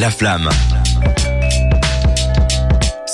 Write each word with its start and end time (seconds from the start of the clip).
La 0.00 0.10
flamme. 0.10 0.48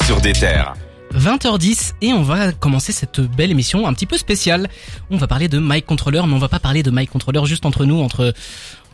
Sur 0.04 0.20
des 0.20 0.32
terres. 0.32 0.74
20h10 1.16 1.94
et 2.00 2.12
on 2.12 2.22
va 2.22 2.52
commencer 2.52 2.92
cette 2.92 3.20
belle 3.20 3.50
émission 3.50 3.88
un 3.88 3.92
petit 3.92 4.06
peu 4.06 4.16
spéciale. 4.16 4.68
On 5.10 5.16
va 5.16 5.26
parler 5.26 5.48
de 5.48 5.58
Mike 5.58 5.84
Controller, 5.84 6.22
mais 6.28 6.34
on 6.34 6.38
va 6.38 6.48
pas 6.48 6.60
parler 6.60 6.84
de 6.84 6.92
Mike 6.92 7.10
Controller 7.10 7.44
juste 7.44 7.66
entre 7.66 7.86
nous, 7.86 8.00
entre 8.00 8.34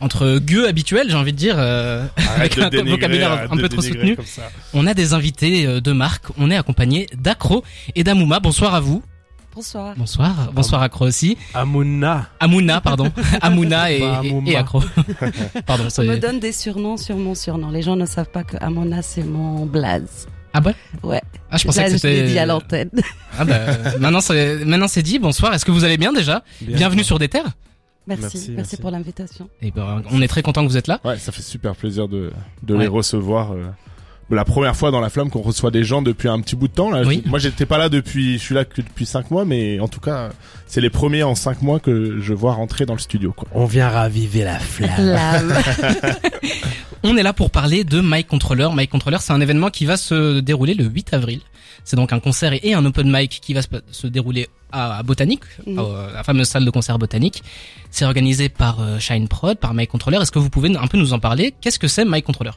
entre 0.01 0.39
gueux 0.39 0.67
habituels, 0.67 1.11
j'ai 1.11 1.15
envie 1.15 1.33
de 1.33 1.37
dire, 1.37 1.57
euh, 1.59 2.07
avec 2.35 2.57
un 2.57 2.71
vocabulaire 2.71 3.47
un 3.51 3.57
peu 3.57 3.69
trop 3.69 3.81
soutenu. 3.83 4.17
On 4.73 4.87
a 4.87 4.95
des 4.95 5.13
invités 5.13 5.67
euh, 5.67 5.79
de 5.79 5.91
marque. 5.91 6.25
On 6.39 6.49
est 6.49 6.57
accompagné 6.57 7.07
d'Acro 7.15 7.63
et 7.93 8.03
d'Amouma. 8.03 8.39
Bonsoir 8.39 8.73
à 8.73 8.79
vous. 8.79 9.03
Bonsoir. 9.55 9.93
Bonsoir. 9.97 10.51
Bonsoir 10.53 10.81
Acro 10.81 11.05
aussi. 11.05 11.37
Amouna. 11.53 12.27
Amouna, 12.39 12.81
pardon. 12.81 13.11
Amouna 13.41 13.91
et, 13.91 13.99
Bah, 13.99 14.21
et, 14.47 14.55
Acro. 14.55 14.81
pardon. 15.65 15.89
ça 15.89 16.01
On 16.01 16.05
me 16.05 16.17
donne 16.17 16.39
des 16.39 16.51
surnoms 16.51 16.97
sur 16.97 17.17
mon 17.17 17.35
surnom. 17.35 17.69
Les 17.69 17.81
gens 17.83 17.95
ne 17.95 18.05
savent 18.05 18.29
pas 18.31 18.43
que 18.43 18.57
Amona 18.61 19.01
c'est 19.01 19.23
mon 19.23 19.65
blaze. 19.65 20.27
Ah 20.53 20.61
ouais. 20.61 20.75
Ouais. 21.03 21.21
Ah 21.51 21.57
je 21.57 21.65
pensais 21.65 21.81
Là, 21.81 21.85
que 21.87 21.93
je 21.93 21.97
c'était. 21.97 22.27
dit 22.27 22.37
à 22.39 22.45
l'antenne. 22.45 22.89
Ah 23.37 23.45
bah 23.45 23.59
maintenant 23.99 24.21
c'est 24.21 24.63
maintenant 24.65 24.87
c'est 24.87 25.01
dit. 25.03 25.19
Bonsoir. 25.19 25.53
Est-ce 25.53 25.65
que 25.65 25.71
vous 25.71 25.83
allez 25.83 25.97
bien 25.97 26.13
déjà? 26.13 26.43
Bien. 26.61 26.77
Bienvenue 26.77 27.03
sur 27.03 27.19
des 27.19 27.27
terres. 27.29 27.51
Merci, 28.05 28.21
Merci, 28.23 28.37
merci, 28.37 28.51
merci. 28.51 28.77
pour 28.77 28.91
l'invitation. 28.91 29.49
Et 29.61 29.71
ben 29.71 30.01
on 30.11 30.21
est 30.21 30.27
très 30.27 30.41
content 30.43 30.63
que 30.63 30.69
vous 30.69 30.77
êtes 30.77 30.87
là. 30.87 30.99
Ouais, 31.05 31.17
ça 31.17 31.31
fait 31.31 31.41
super 31.41 31.75
plaisir 31.75 32.07
de, 32.07 32.31
de 32.63 32.73
Ouais. 32.75 32.81
les 32.81 32.87
recevoir. 32.87 33.53
euh, 33.53 33.65
la 34.33 34.45
première 34.45 34.75
fois 34.75 34.91
dans 34.91 34.99
la 35.01 35.09
flamme 35.09 35.29
qu'on 35.29 35.41
reçoit 35.41 35.71
des 35.71 35.83
gens 35.83 36.01
depuis 36.01 36.27
un 36.29 36.39
petit 36.41 36.55
bout 36.55 36.67
de 36.67 36.73
temps. 36.73 36.89
Là, 36.91 37.03
Oui. 37.05 37.21
Je- 37.23 37.29
moi, 37.29 37.39
j'étais 37.39 37.65
pas 37.65 37.77
là 37.77 37.89
depuis, 37.89 38.33
je 38.37 38.43
suis 38.43 38.55
là 38.55 38.65
que 38.65 38.81
depuis 38.81 39.05
cinq 39.05 39.31
mois, 39.31 39.45
mais 39.45 39.79
en 39.79 39.87
tout 39.87 39.99
cas, 39.99 40.29
c'est 40.67 40.81
les 40.81 40.89
premiers 40.89 41.23
en 41.23 41.35
cinq 41.35 41.61
mois 41.61 41.79
que 41.79 42.19
je 42.19 42.33
vois 42.33 42.53
rentrer 42.53 42.85
dans 42.85 42.93
le 42.93 42.99
studio. 42.99 43.33
Quoi. 43.33 43.47
On 43.53 43.65
vient 43.65 43.89
raviver 43.89 44.43
la 44.43 44.59
flamme. 44.59 45.53
On 47.03 47.17
est 47.17 47.23
là 47.23 47.33
pour 47.33 47.49
parler 47.51 47.83
de 47.83 47.99
Mike 47.99 48.27
Controller. 48.27 48.69
Mike 48.73 48.89
Controller, 48.89 49.17
c'est 49.19 49.33
un 49.33 49.41
événement 49.41 49.69
qui 49.69 49.85
va 49.85 49.97
se 49.97 50.39
dérouler 50.39 50.73
le 50.73 50.85
8 50.85 51.13
avril. 51.13 51.41
C'est 51.83 51.97
donc 51.97 52.13
un 52.13 52.19
concert 52.19 52.53
et 52.63 52.73
un 52.73 52.85
open 52.85 53.11
mic 53.11 53.41
qui 53.41 53.53
va 53.53 53.59
se, 53.61 54.07
dérouler 54.07 54.47
à, 54.71 55.03
Botanique, 55.03 55.41
à 55.67 56.13
la 56.13 56.23
fameuse 56.23 56.47
salle 56.47 56.63
de 56.63 56.69
concert 56.69 56.97
Botanique. 56.97 57.43
C'est 57.91 58.05
organisé 58.05 58.47
par 58.47 58.79
euh, 58.79 58.99
Shine 58.99 59.27
Prod, 59.27 59.57
par 59.57 59.73
Mike 59.73 59.89
Controller. 59.89 60.17
Est-ce 60.21 60.31
que 60.31 60.39
vous 60.39 60.49
pouvez 60.49 60.73
un 60.77 60.87
peu 60.87 60.97
nous 60.97 61.11
en 61.11 61.19
parler? 61.19 61.53
Qu'est-ce 61.59 61.77
que 61.77 61.89
c'est 61.89 62.05
Mike 62.05 62.23
Controller? 62.25 62.53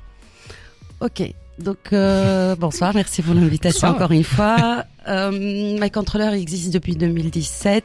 Ok. 1.00 1.22
Donc 1.58 1.92
euh, 1.92 2.54
bonsoir, 2.56 2.92
merci 2.94 3.22
pour 3.22 3.34
l'invitation 3.34 3.88
encore 3.88 4.12
une 4.12 4.24
fois. 4.24 4.84
Euh, 5.08 5.30
My 5.30 5.90
Controller 5.90 6.38
existe 6.38 6.72
depuis 6.72 6.96
2017, 6.96 7.84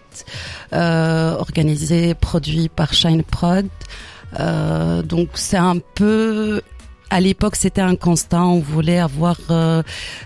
euh, 0.74 1.36
organisé, 1.38 2.14
produit 2.14 2.68
par 2.68 2.94
Shine 2.94 3.24
Prod. 3.24 3.68
Euh, 4.40 5.02
donc 5.04 5.30
c'est 5.36 5.58
un 5.58 5.78
peu 5.96 6.62
à 7.12 7.20
l'époque, 7.20 7.58
c'était 7.58 7.82
un 7.82 7.96
constat. 7.96 8.42
On 8.42 8.60
voulait 8.60 8.98
avoir 9.00 9.38
euh, 9.50 9.84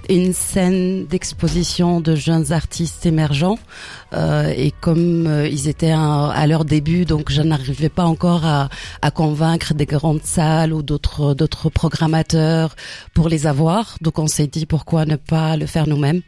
une 0.08 0.34
scène 0.34 1.06
d'exposition 1.08 2.00
de 2.00 2.16
jeunes 2.16 2.54
artistes 2.54 3.06
émergents. 3.06 3.58
Euh, 4.14 4.54
et 4.56 4.72
comme 4.80 5.28
euh, 5.28 5.48
ils 5.48 5.68
étaient 5.68 5.92
à, 5.92 6.28
à 6.28 6.48
leur 6.48 6.64
début, 6.64 7.04
donc 7.04 7.32
je 7.32 7.42
n'arrivais 7.42 7.90
pas 7.90 8.06
encore 8.06 8.46
à, 8.46 8.70
à 9.02 9.12
convaincre 9.12 9.74
des 9.74 9.88
grandes 9.88 10.24
salles 10.24 10.72
ou 10.72 10.84
d'autres 10.84 11.34
d'autres 11.34 11.70
programmateurs 11.70 12.76
pour 13.14 13.28
les 13.28 13.48
avoir. 13.48 13.98
Donc 14.02 14.20
on 14.20 14.28
s'est 14.28 14.48
dit 14.48 14.66
pourquoi 14.66 15.06
ne 15.06 15.18
pas 15.18 15.58
le 15.58 15.66
faire 15.66 15.88
nous-mêmes? 15.88 16.22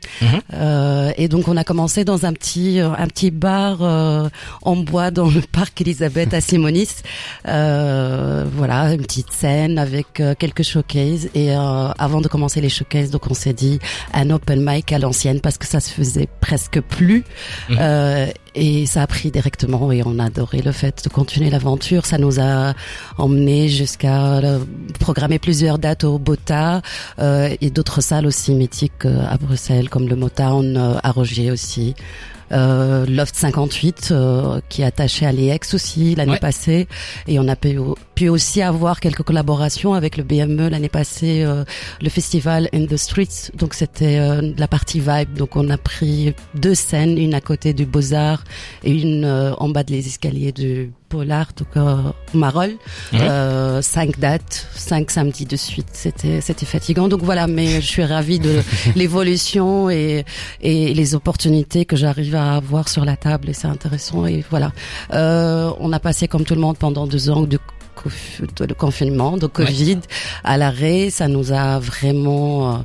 Euh, 0.54 1.12
et 1.18 1.28
donc 1.30 1.48
on 1.48 1.56
a 1.56 1.64
commencé 1.64 2.04
dans 2.04 2.26
un 2.26 2.34
petit 2.34 2.82
euh, 2.82 2.90
un 2.98 3.08
petit 3.08 3.32
bar 3.32 3.78
euh, 3.82 4.28
en 4.64 4.76
bois 4.76 5.12
dans 5.12 5.30
le 5.30 5.42
parc 5.42 5.80
Elisabeth 5.80 6.34
à 6.34 6.42
Simonis. 6.42 6.90
Euh, 7.48 8.44
voilà, 8.52 8.94
une 8.96 9.04
petite 9.04 9.32
scène 9.32 9.78
avec 9.78 10.20
euh, 10.20 10.34
quelques 10.48 10.64
showcases. 10.64 11.30
Et 11.34 11.52
euh, 11.52 11.90
avant 11.98 12.22
de 12.22 12.28
commencer 12.28 12.62
les 12.62 12.70
showcases, 12.70 13.12
donc 13.12 13.30
on 13.30 13.34
s'est 13.34 13.53
dit 13.53 13.80
un 14.14 14.30
open 14.30 14.64
mic 14.64 14.92
à 14.92 15.00
l'ancienne 15.00 15.42
parce 15.42 15.58
que 15.58 15.66
ça 15.66 15.80
se 15.80 15.92
faisait 15.92 16.28
presque 16.39 16.80
plus. 16.81 17.23
Mhm. 17.70 17.78
Euh, 17.80 18.28
et 18.56 18.88
ça 18.88 19.04
a 19.04 19.08
pris 19.08 19.30
directement 19.30 19.92
et 19.92 20.02
on 20.04 20.17
a 20.17 20.26
adoré 20.26 20.61
le 20.64 20.72
fait 20.72 21.04
de 21.04 21.10
continuer 21.10 21.49
l'aventure. 21.52 22.08
Ça 22.08 22.17
nous 22.17 22.39
a 22.39 22.73
emmené 23.17 23.70
jusqu'à 23.70 24.38
euh, 24.38 24.60
programmer 24.99 25.38
plusieurs 25.38 25.77
dates 25.77 26.04
au 26.04 26.17
Bota 26.17 26.82
euh, 27.20 27.55
et 27.61 27.70
d'autres 27.70 28.02
salles 28.02 28.26
aussi 28.26 28.54
mythiques 28.55 29.05
euh, 29.05 29.22
à 29.30 29.38
Bruxelles 29.38 29.89
comme 29.89 30.08
le 30.08 30.16
Motown 30.16 30.76
euh, 30.76 30.95
à 31.04 31.11
Rogier 31.11 31.52
aussi. 31.52 31.93
Euh, 32.52 33.06
Loft 33.08 33.36
58 33.36 34.10
euh, 34.12 34.60
qui 34.70 34.82
est 34.82 34.86
attaché 34.86 35.26
à 35.26 35.32
l'EX 35.32 35.74
aussi 35.74 36.16
l'année 36.16 36.32
Ouais. 36.34 36.40
passée. 36.40 36.88
Et 37.28 37.40
on 37.40 37.48
a 37.48 37.56
pu, 37.56 37.78
pu 38.16 38.30
aussi 38.30 38.62
avoir 38.62 39.00
quelques 39.00 39.24
collaborations 39.24 39.94
avec 39.94 40.18
le 40.18 40.24
BME 40.24 40.70
l'année 40.70 40.90
passée 40.90 41.44
euh, 41.44 41.64
le 42.02 42.10
festival 42.10 42.70
In 42.74 42.86
the 42.86 42.98
Streets. 42.98 43.52
Donc 43.56 43.74
c'était 43.74 44.18
euh, 44.20 44.54
la 44.58 44.68
partie 44.68 45.00
vibe. 45.00 45.34
Donc 45.34 45.56
on 45.56 45.70
a 45.70 45.78
pris 45.78 46.34
deux 46.56 46.76
scènes 46.76 47.18
une 47.18 47.34
à 47.34 47.42
côté 47.42 47.74
du 47.74 47.86
Beaux-Arts 47.86 48.44
et 48.84 48.92
une 48.92 49.26
euh, 49.26 49.54
en 49.56 49.70
bas 49.70 49.84
de 49.84 49.92
les 49.92 50.08
escaliers 50.08 50.52
du 50.52 50.92
Polar 51.10 51.48
donc 51.58 51.68
euh, 51.78 51.95
Mhm. 53.14 53.20
euh, 53.22 53.82
cinq 53.82 54.20
dates 54.20 54.68
cinq 54.76 55.10
samedis 55.12 55.45
de 55.45 55.56
suite. 55.56 55.88
C'était 55.94 56.42
c'était 56.42 56.66
fatigant. 56.66 57.08
Donc 57.08 57.22
voilà 57.23 57.48
mais 57.48 57.82
je 57.82 57.88
suis 57.88 58.04
ravie 58.04 58.40
de 58.40 58.62
l'évolution 58.95 59.90
et 59.90 60.26
et 60.62 60.94
les 60.94 61.16
opportunités 61.16 61.86
que 61.86 61.96
j'arrive 61.96 62.36
à 62.36 62.56
avoir 62.56 62.90
sur 62.90 63.06
la 63.06 63.16
table. 63.16 63.50
Et 63.50 63.54
c'est 63.54 63.67
intéressant. 63.67 64.26
Et 64.26 64.44
voilà. 64.50 64.72
Euh, 65.14 65.72
on 65.80 65.92
a 65.94 66.00
passé 66.00 66.28
comme 66.28 66.44
tout 66.44 66.56
le 66.56 66.62
monde 66.62 66.78
pendant 66.78 67.08
deux 67.08 67.30
ans 67.30 67.42
de 67.42 67.58
de 68.60 68.74
confinement, 68.74 69.38
de 69.38 69.48
Covid, 69.48 70.00
à 70.44 70.58
l'arrêt, 70.58 71.10
ça 71.10 71.28
nous 71.28 71.52
a 71.52 71.80
vraiment, 71.80 72.76
euh, 72.76 72.78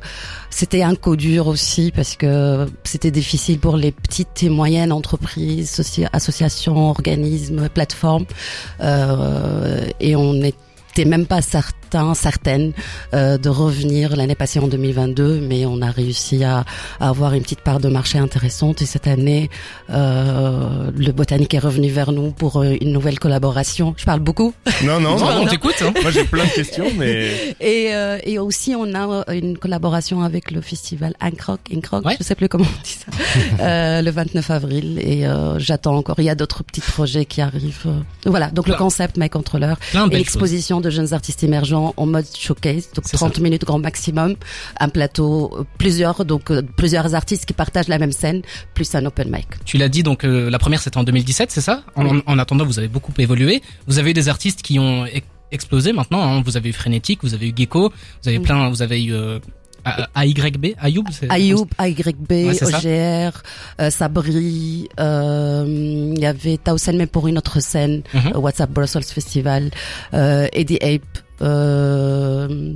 c'était 0.49 0.83
un 0.83 0.95
coup 0.95 1.15
dur 1.15 1.47
aussi 1.47 1.91
parce 1.95 2.15
que 2.15 2.67
c'était 2.83 3.11
difficile 3.11 3.59
pour 3.59 3.77
les 3.77 3.91
petites 3.91 4.43
et 4.43 4.49
moyennes 4.49 4.91
entreprises, 4.91 5.71
soci- 5.79 6.07
associations, 6.13 6.89
organismes, 6.89 7.69
plateformes, 7.69 8.25
euh, 8.81 9.85
et 9.99 10.15
on 10.15 10.33
n'était 10.33 11.05
même 11.05 11.25
pas 11.25 11.41
certain, 11.41 11.77
certaine 12.13 12.73
euh, 13.13 13.37
de 13.37 13.49
revenir 13.49 14.15
l'année 14.15 14.35
passée 14.35 14.59
en 14.59 14.67
2022, 14.67 15.39
mais 15.41 15.65
on 15.65 15.81
a 15.81 15.91
réussi 15.91 16.43
à, 16.43 16.63
à 16.99 17.09
avoir 17.09 17.33
une 17.33 17.41
petite 17.43 17.61
part 17.61 17.79
de 17.79 17.89
marché 17.89 18.17
intéressante 18.17 18.81
et 18.81 18.85
cette 18.85 19.07
année, 19.07 19.49
euh, 19.89 20.91
le 20.95 21.11
botanique 21.11 21.53
est 21.53 21.59
revenu 21.59 21.89
vers 21.89 22.11
nous 22.11 22.31
pour 22.31 22.57
euh, 22.61 22.75
une 22.81 22.91
nouvelle 22.91 23.19
collaboration. 23.19 23.93
Je 23.97 24.05
parle 24.05 24.19
beaucoup. 24.19 24.53
Non, 24.83 24.99
non, 24.99 25.17
non. 25.17 25.41
on 25.43 25.45
t'écoute. 25.47 25.75
Hein 25.81 25.93
Moi, 26.01 26.11
j'ai 26.11 26.23
plein 26.25 26.45
de 26.45 26.49
questions, 26.49 26.87
mais 26.97 27.55
Et, 27.59 27.93
euh, 27.93 28.17
et 28.23 28.39
aussi, 28.39 28.75
on 28.75 28.93
a 28.93 29.23
une 29.33 29.57
collaboration 29.57 30.21
avec 30.23 30.51
le 30.51 30.61
festival 30.61 31.13
Incroc, 31.19 31.59
Incroc, 31.73 32.05
Ouais. 32.05 32.15
je 32.19 32.23
sais 32.23 32.35
plus 32.35 32.49
comment 32.49 32.65
on 32.65 32.83
dit 32.83 32.97
ça, 32.99 33.11
euh, 33.61 34.01
le 34.01 34.11
29 34.11 34.49
avril. 34.51 34.99
Et 35.01 35.25
euh, 35.25 35.59
j'attends 35.59 35.95
encore. 35.95 36.15
Il 36.19 36.25
y 36.25 36.29
a 36.29 36.35
d'autres 36.35 36.63
petits 36.63 36.81
projets 36.81 37.25
qui 37.25 37.41
arrivent. 37.41 37.87
Voilà. 38.25 38.49
Donc 38.49 38.67
le 38.67 38.75
concept 38.75 39.17
My 39.17 39.29
Controller 39.29 39.73
et 39.93 40.15
l'exposition 40.15 40.81
de 40.81 40.89
jeunes 40.89 41.13
artistes 41.13 41.43
émergents 41.43 41.82
en 41.97 42.05
mode 42.05 42.25
showcase, 42.37 42.89
donc 42.95 43.05
C'est 43.05 43.17
30 43.17 43.39
minutes 43.39 43.65
grand 43.65 43.79
maximum, 43.79 44.35
un 44.79 44.89
plateau, 44.89 45.51
euh, 45.57 45.63
plusieurs 45.77 46.23
donc 46.25 46.51
euh, 46.51 46.61
plusieurs 46.77 47.13
artistes 47.15 47.45
qui 47.45 47.53
partagent 47.53 47.87
la 47.89 47.97
même 47.99 48.11
scène, 48.11 48.41
plus 48.73 48.93
un 48.95 49.05
open 49.05 49.29
mic. 49.31 49.47
Tu 49.65 49.77
l'as 49.77 49.89
dit, 49.89 50.03
donc 50.03 50.23
euh, 50.23 50.49
la 50.49 50.59
première 50.59 50.81
c'était 50.81 50.97
en 50.97 51.03
2017, 51.03 51.51
c'est 51.51 51.61
ça? 51.61 51.83
En, 51.95 52.19
en 52.25 52.39
attendant, 52.39 52.65
vous 52.65 52.79
avez 52.79 52.87
beaucoup 52.87 53.11
évolué. 53.17 53.61
Vous 53.87 53.99
avez 53.99 54.11
eu 54.11 54.13
des 54.13 54.29
artistes 54.29 54.61
qui 54.61 54.79
ont 54.79 55.05
e- 55.05 55.09
explosé 55.51 55.93
maintenant. 55.93 56.21
hein. 56.23 56.41
Vous 56.45 56.57
avez 56.57 56.69
eu 56.69 56.73
Frénétique, 56.73 57.19
vous 57.23 57.33
avez 57.33 57.49
eu 57.49 57.53
Gecko, 57.55 57.91
vous 58.23 58.29
avez 58.29 58.39
plein, 58.39 58.69
vous 58.69 58.81
avez 58.81 59.03
eu 59.03 59.13
euh, 59.13 59.39
AYB, 60.15 60.75
Ayoub. 60.79 61.03
Ayoub, 61.29 61.67
AYB, 61.77 62.31
Ouais. 62.31 62.63
OGR, 62.63 63.41
euh, 63.81 63.89
Sabri, 63.89 64.87
euh, 64.99 65.65
il 66.15 66.19
y 66.21 66.25
avait 66.25 66.57
Taosen 66.57 66.97
mais 66.97 67.05
pour 67.07 67.27
une 67.27 67.37
autre 67.37 67.59
scène, 67.59 68.01
Mhm. 68.13 68.31
euh, 68.35 68.37
WhatsApp 68.39 68.71
Brussels 68.71 69.03
Festival, 69.03 69.71
euh, 70.13 70.47
Eddie 70.53 70.79
Ape, 70.81 71.01
euh, 71.41 72.73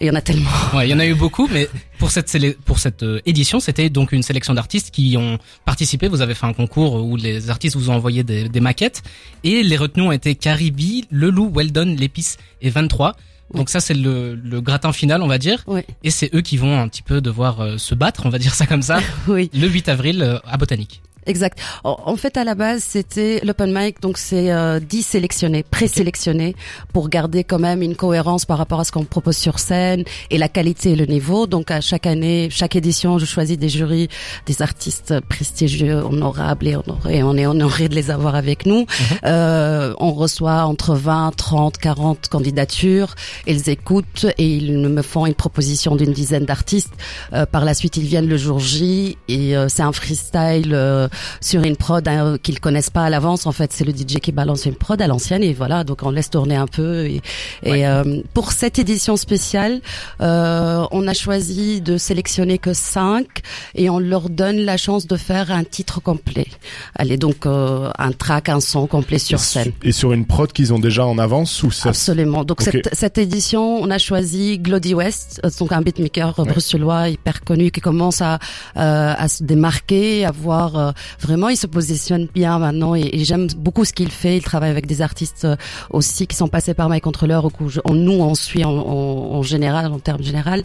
il 0.00 0.06
y 0.06 0.10
en 0.10 0.14
a 0.14 0.20
tellement. 0.20 0.50
Ouais, 0.74 0.88
il 0.88 0.90
y 0.90 0.94
en 0.94 0.98
a 0.98 1.06
eu 1.06 1.14
beaucoup, 1.14 1.48
mais 1.52 1.68
pour 1.98 2.10
cette 2.10 2.28
sélé- 2.28 2.56
pour 2.64 2.78
cette 2.78 3.02
euh, 3.02 3.20
édition, 3.26 3.60
c'était 3.60 3.90
donc 3.90 4.12
une 4.12 4.22
sélection 4.22 4.54
d'artistes 4.54 4.90
qui 4.90 5.16
ont 5.16 5.38
participé. 5.64 6.08
Vous 6.08 6.20
avez 6.20 6.34
fait 6.34 6.46
un 6.46 6.52
concours 6.52 6.94
où 7.04 7.16
les 7.16 7.50
artistes 7.50 7.76
vous 7.76 7.90
ont 7.90 7.94
envoyé 7.94 8.22
des, 8.24 8.48
des 8.48 8.60
maquettes 8.60 9.02
et 9.44 9.62
les 9.62 9.76
retenus 9.76 10.06
ont 10.06 10.12
été 10.12 10.34
Caribi, 10.34 11.06
Lelou, 11.10 11.50
Weldon, 11.54 11.94
L'épice 11.98 12.36
et 12.62 12.70
23. 12.70 13.14
Donc 13.54 13.68
ça 13.68 13.78
c'est 13.78 13.94
le, 13.94 14.34
le 14.34 14.60
gratin 14.62 14.90
final 14.92 15.22
on 15.22 15.26
va 15.28 15.36
dire 15.38 15.62
Oui, 15.66 15.82
et 16.02 16.10
c'est 16.10 16.34
eux 16.34 16.40
qui 16.40 16.56
vont 16.56 16.80
un 16.80 16.88
petit 16.88 17.02
peu 17.02 17.20
devoir 17.20 17.60
euh, 17.60 17.76
se 17.76 17.94
battre 17.94 18.24
on 18.24 18.30
va 18.30 18.38
dire 18.38 18.54
ça 18.54 18.66
comme 18.66 18.80
ça 18.82 19.00
oui. 19.28 19.50
le 19.52 19.68
8 19.68 19.90
avril 19.90 20.22
euh, 20.22 20.38
à 20.46 20.56
Botanique. 20.56 21.02
Exact. 21.26 21.58
En, 21.84 22.16
fait, 22.16 22.36
à 22.36 22.44
la 22.44 22.54
base, 22.54 22.82
c'était 22.82 23.40
l'open 23.44 23.72
mic, 23.72 24.00
donc 24.00 24.18
c'est 24.18 24.52
euh, 24.52 24.80
10 24.80 25.02
sélectionnés, 25.02 25.62
présélectionnés, 25.62 26.54
pour 26.92 27.08
garder 27.08 27.44
quand 27.44 27.58
même 27.58 27.82
une 27.82 27.96
cohérence 27.96 28.44
par 28.44 28.58
rapport 28.58 28.80
à 28.80 28.84
ce 28.84 28.92
qu'on 28.92 29.04
propose 29.04 29.36
sur 29.36 29.58
scène 29.58 30.04
et 30.30 30.38
la 30.38 30.48
qualité 30.48 30.92
et 30.92 30.96
le 30.96 31.06
niveau. 31.06 31.46
Donc 31.46 31.70
à 31.70 31.80
chaque 31.80 32.06
année, 32.06 32.48
chaque 32.50 32.76
édition, 32.76 33.18
je 33.18 33.26
choisis 33.26 33.58
des 33.58 33.68
jurys, 33.68 34.08
des 34.46 34.62
artistes 34.62 35.20
prestigieux, 35.28 35.96
honorables 35.96 36.68
et 36.68 36.76
honorés. 36.76 37.22
On 37.22 37.36
est 37.36 37.46
honoré 37.46 37.88
de 37.88 37.94
les 37.94 38.10
avoir 38.10 38.34
avec 38.34 38.66
nous. 38.66 38.80
Mhm. 38.80 39.18
euh, 39.26 39.94
on 39.98 40.12
reçoit 40.12 40.64
entre 40.64 40.94
20, 40.94 41.32
30, 41.36 41.78
40 41.78 42.28
candidatures. 42.28 43.14
Ils 43.46 43.68
écoutent 43.68 44.26
et 44.38 44.46
ils 44.46 44.78
me 44.88 45.02
font 45.02 45.26
une 45.26 45.34
proposition 45.34 45.96
d'une 45.96 46.12
dizaine 46.12 46.44
d'artistes. 46.44 46.94
Euh, 47.32 47.46
par 47.46 47.64
la 47.64 47.74
suite, 47.74 47.96
ils 47.96 48.04
viennent 48.04 48.28
le 48.28 48.36
jour 48.36 48.58
J 48.58 49.18
et 49.28 49.56
euh, 49.56 49.68
c'est 49.68 49.82
un 49.82 49.92
freestyle 49.92 50.72
euh, 50.72 51.08
sur 51.40 51.62
une 51.62 51.76
prod 51.76 52.06
hein, 52.06 52.36
qu'ils 52.42 52.60
connaissent 52.60 52.90
pas 52.90 53.04
à 53.04 53.10
l'avance. 53.10 53.46
En 53.46 53.52
fait, 53.52 53.72
c'est 53.72 53.84
le 53.84 53.92
DJ 53.92 54.18
qui 54.20 54.32
balance 54.32 54.66
une 54.66 54.74
prod 54.74 55.00
à 55.00 55.06
l'ancienne 55.06 55.42
et 55.42 55.52
voilà. 55.52 55.84
Donc 55.84 56.02
on 56.02 56.10
laisse 56.10 56.30
tourner 56.30 56.56
un 56.56 56.66
peu. 56.66 57.06
Et, 57.06 57.20
et 57.64 57.84
pour 58.32 58.52
cette 58.52 58.78
édition 58.78 59.16
spéciale, 59.16 59.80
on 60.20 61.08
a 61.08 61.14
choisi 61.14 61.80
de 61.80 61.96
sélectionner 61.96 62.58
que 62.58 62.72
cinq 62.72 63.42
et 63.74 63.90
on 63.90 63.98
leur 63.98 64.30
donne 64.30 64.58
la 64.58 64.76
chance 64.76 65.06
de 65.06 65.16
faire 65.16 65.50
un 65.50 65.64
titre 65.64 66.00
complet. 66.00 66.46
Allez, 66.94 67.16
donc 67.16 67.46
un 67.46 68.12
track, 68.12 68.48
un 68.48 68.60
son 68.60 68.86
complet 68.86 69.18
sur 69.18 69.40
scène. 69.40 69.72
Et 69.82 69.92
sur 69.92 70.12
une 70.12 70.26
prod 70.26 70.52
qu'ils 70.52 70.72
ont 70.72 70.78
déjà 70.78 71.06
en 71.06 71.18
avance 71.18 71.62
ou 71.62 71.70
ça 71.70 71.90
Absolument. 71.90 72.44
Donc 72.44 72.62
cette, 72.62 72.90
cette 72.92 73.18
édition, 73.18 73.76
on 73.80 73.90
a 73.90 73.98
choisi 73.98 74.58
Glody 74.58 74.94
West, 74.94 75.40
donc 75.58 75.72
un 75.72 75.82
beatmaker 75.82 76.34
bruxellois 76.44 77.08
hyper 77.08 77.42
connu 77.42 77.70
qui 77.70 77.80
commence 77.80 78.20
à, 78.20 78.38
euh, 78.76 79.14
à 79.16 79.28
se 79.28 79.42
démarquer, 79.42 80.24
à 80.24 80.30
voir 80.30 80.76
euh, 80.76 80.92
vraiment, 81.20 81.48
il 81.48 81.56
se 81.56 81.66
positionne 81.66 82.26
bien 82.34 82.58
maintenant 82.58 82.94
et, 82.94 83.24
j'aime 83.24 83.46
beaucoup 83.56 83.84
ce 83.84 83.92
qu'il 83.92 84.10
fait. 84.10 84.36
Il 84.36 84.42
travaille 84.42 84.70
avec 84.70 84.86
des 84.86 85.00
artistes 85.00 85.44
euh, 85.44 85.56
aussi 85.90 86.26
qui 86.26 86.36
sont 86.36 86.48
passés 86.48 86.74
par 86.74 86.88
My 86.88 87.00
Controller, 87.00 87.40
ou 87.44 87.50
on, 87.84 87.94
nous 87.94 88.12
on 88.12 88.34
suit 88.34 88.64
en, 88.64 88.70
en, 88.70 89.42
général, 89.42 89.92
en 89.92 89.98
termes 89.98 90.22
général. 90.22 90.62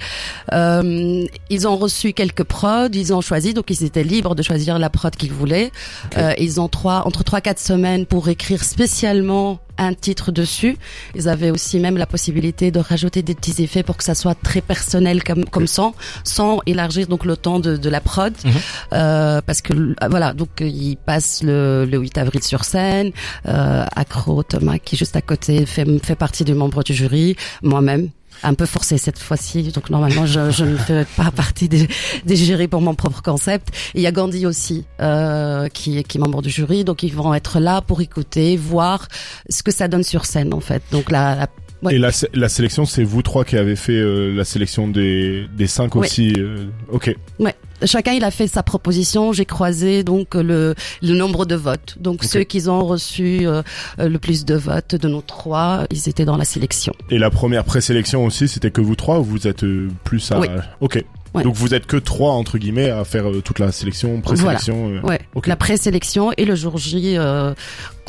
Euh, 0.51 1.25
ils 1.50 1.68
ont 1.68 1.77
reçu 1.77 2.13
quelques 2.13 2.44
prods, 2.44 2.89
ils 2.94 3.13
ont 3.13 3.21
choisi, 3.21 3.53
donc 3.53 3.69
ils 3.69 3.83
étaient 3.83 4.03
libres 4.03 4.36
de 4.36 4.44
choisir 4.44 4.80
la 4.80 4.89
prod 4.89 5.15
qu'ils 5.15 5.31
voulaient. 5.31 5.71
Euh, 6.18 6.33
ils 6.38 6.59
ont 6.59 6.68
trois, 6.68 7.03
entre 7.06 7.24
trois 7.24 7.41
quatre 7.41 7.59
semaines 7.59 8.06
pour 8.06 8.27
écrire 8.30 8.63
spécialement 8.63 9.59
un 9.79 9.93
titre 9.93 10.31
dessus. 10.31 10.77
Ils 11.15 11.27
avaient 11.29 11.49
aussi 11.49 11.79
même 11.79 11.97
la 11.97 12.05
possibilité 12.05 12.69
de 12.69 12.79
rajouter 12.79 13.23
des 13.23 13.33
petits 13.33 13.63
effets 13.63 13.83
pour 13.83 13.97
que 13.97 14.03
ça 14.03 14.13
soit 14.13 14.35
très 14.35 14.61
personnel 14.61 15.23
comme 15.23 15.45
comme 15.45 15.67
ça, 15.67 15.91
sans 16.23 16.59
élargir 16.65 17.07
donc 17.07 17.25
le 17.25 17.35
temps 17.37 17.59
de, 17.59 17.77
de 17.77 17.89
la 17.89 18.01
prod, 18.01 18.33
mhm. 18.43 18.51
euh, 18.93 19.41
parce 19.45 19.61
que 19.61 19.73
voilà 20.09 20.33
donc 20.33 20.49
il 20.59 20.97
passe 20.97 21.41
le, 21.43 21.85
le 21.85 21.97
8 21.97 22.17
avril 22.17 22.43
sur 22.43 22.65
scène. 22.65 23.11
Euh, 23.47 23.85
Accro 23.95 24.43
Thomas 24.43 24.77
qui 24.77 24.95
est 24.95 24.97
juste 24.97 25.15
à 25.15 25.21
côté 25.21 25.65
fait 25.65 25.85
fait 26.03 26.15
partie 26.15 26.43
du 26.43 26.53
membre 26.53 26.83
du 26.83 26.93
jury, 26.93 27.35
moi-même 27.63 28.09
un 28.44 28.53
peu 28.53 28.65
forcé 28.65 28.97
cette 28.97 29.19
fois-ci. 29.19 29.63
Donc 29.71 29.89
normalement, 29.89 30.25
je, 30.25 30.51
je, 30.51 30.65
ne 30.65 30.77
fais 30.77 31.06
pas 31.18 31.31
partie 31.31 31.69
des, 31.69 31.88
des 32.25 32.36
jurys 32.36 32.68
pour 32.68 32.81
mon 32.81 32.95
propre 32.95 33.21
concept. 33.21 33.69
il 33.95 34.01
y 34.01 34.07
a 34.07 34.12
Gandhi 34.12 34.45
aussi, 34.45 34.86
euh, 35.01 35.68
qui, 35.69 36.03
qui 36.03 36.18
est 36.18 36.21
membre 36.21 36.41
du 36.41 36.50
jury. 36.50 36.83
Donc 36.83 37.03
ils 37.03 37.13
vont 37.13 37.33
être 37.33 37.59
là 37.59 37.81
pour 37.81 38.01
écouter, 38.01 38.57
voir 38.57 39.07
ce 39.50 39.63
que 39.63 39.71
ça 39.71 39.88
donne 39.88 40.03
sur 40.03 40.25
scène 40.25 40.53
en 40.53 40.59
fait. 40.59 40.83
Donc 40.91 41.12
la, 41.12 41.47
Et 41.89 41.97
la, 41.97 42.11
la 42.33 42.49
sélection, 42.49 42.85
c'est 42.85 43.03
vous 43.03 43.21
trois 43.21 43.45
qui 43.45 43.57
avez 43.57 43.75
fait 43.75 43.93
euh, 43.93 44.33
la 44.35 44.43
sélection 44.43 44.87
des, 44.87 45.47
des 45.55 45.67
cinq 45.67 45.95
aussi. 45.95 46.33
Euh, 46.37 46.65
ok. 46.91 47.15
Ouais 47.39 47.55
chacun 47.85 48.13
il 48.13 48.23
a 48.23 48.31
fait 48.31 48.47
sa 48.47 48.63
proposition. 48.63 49.33
J'ai 49.33 49.45
croisé 49.45 50.03
donc 50.03 50.35
le, 50.35 50.75
le 51.01 51.13
nombre 51.15 51.45
de 51.45 51.55
votes. 51.55 51.97
Donc 51.99 52.23
ceux 52.23 52.43
qui 52.43 52.67
ont 52.67 52.85
reçu 52.85 53.41
euh, 53.43 53.61
le 53.97 54.17
plus 54.17 54.45
de 54.45 54.55
votes 54.55 54.95
de 54.95 55.07
nos 55.07 55.21
trois, 55.21 55.85
ils 55.91 56.09
étaient 56.09 56.25
dans 56.25 56.37
la 56.37 56.45
sélection. 56.45 56.93
Et 57.09 57.17
la 57.17 57.29
première 57.29 57.63
présélection 57.63 58.25
aussi, 58.25 58.47
c'était 58.47 58.71
que 58.71 58.81
vous 58.81 58.95
trois 58.95 59.19
ou 59.19 59.23
vous 59.23 59.47
êtes 59.47 59.63
euh, 59.63 59.89
plus 60.03 60.31
à... 60.31 60.39
Oui. 60.39 60.47
Ok. 60.81 61.03
Donc 61.35 61.55
vous 61.55 61.73
êtes 61.73 61.85
que 61.85 61.97
trois 61.97 62.33
entre 62.33 62.57
guillemets 62.57 62.89
à 62.89 63.03
faire 63.05 63.29
euh, 63.29 63.41
toute 63.41 63.59
la 63.59 63.71
sélection, 63.71 64.19
présélection. 64.21 64.99
Voilà. 65.01 65.05
Ouais. 65.05 65.19
La 65.45 65.55
présélection 65.55 66.31
et 66.37 66.45
le 66.45 66.55
jour 66.55 66.77
J, 66.77 67.17
euh, 67.17 67.53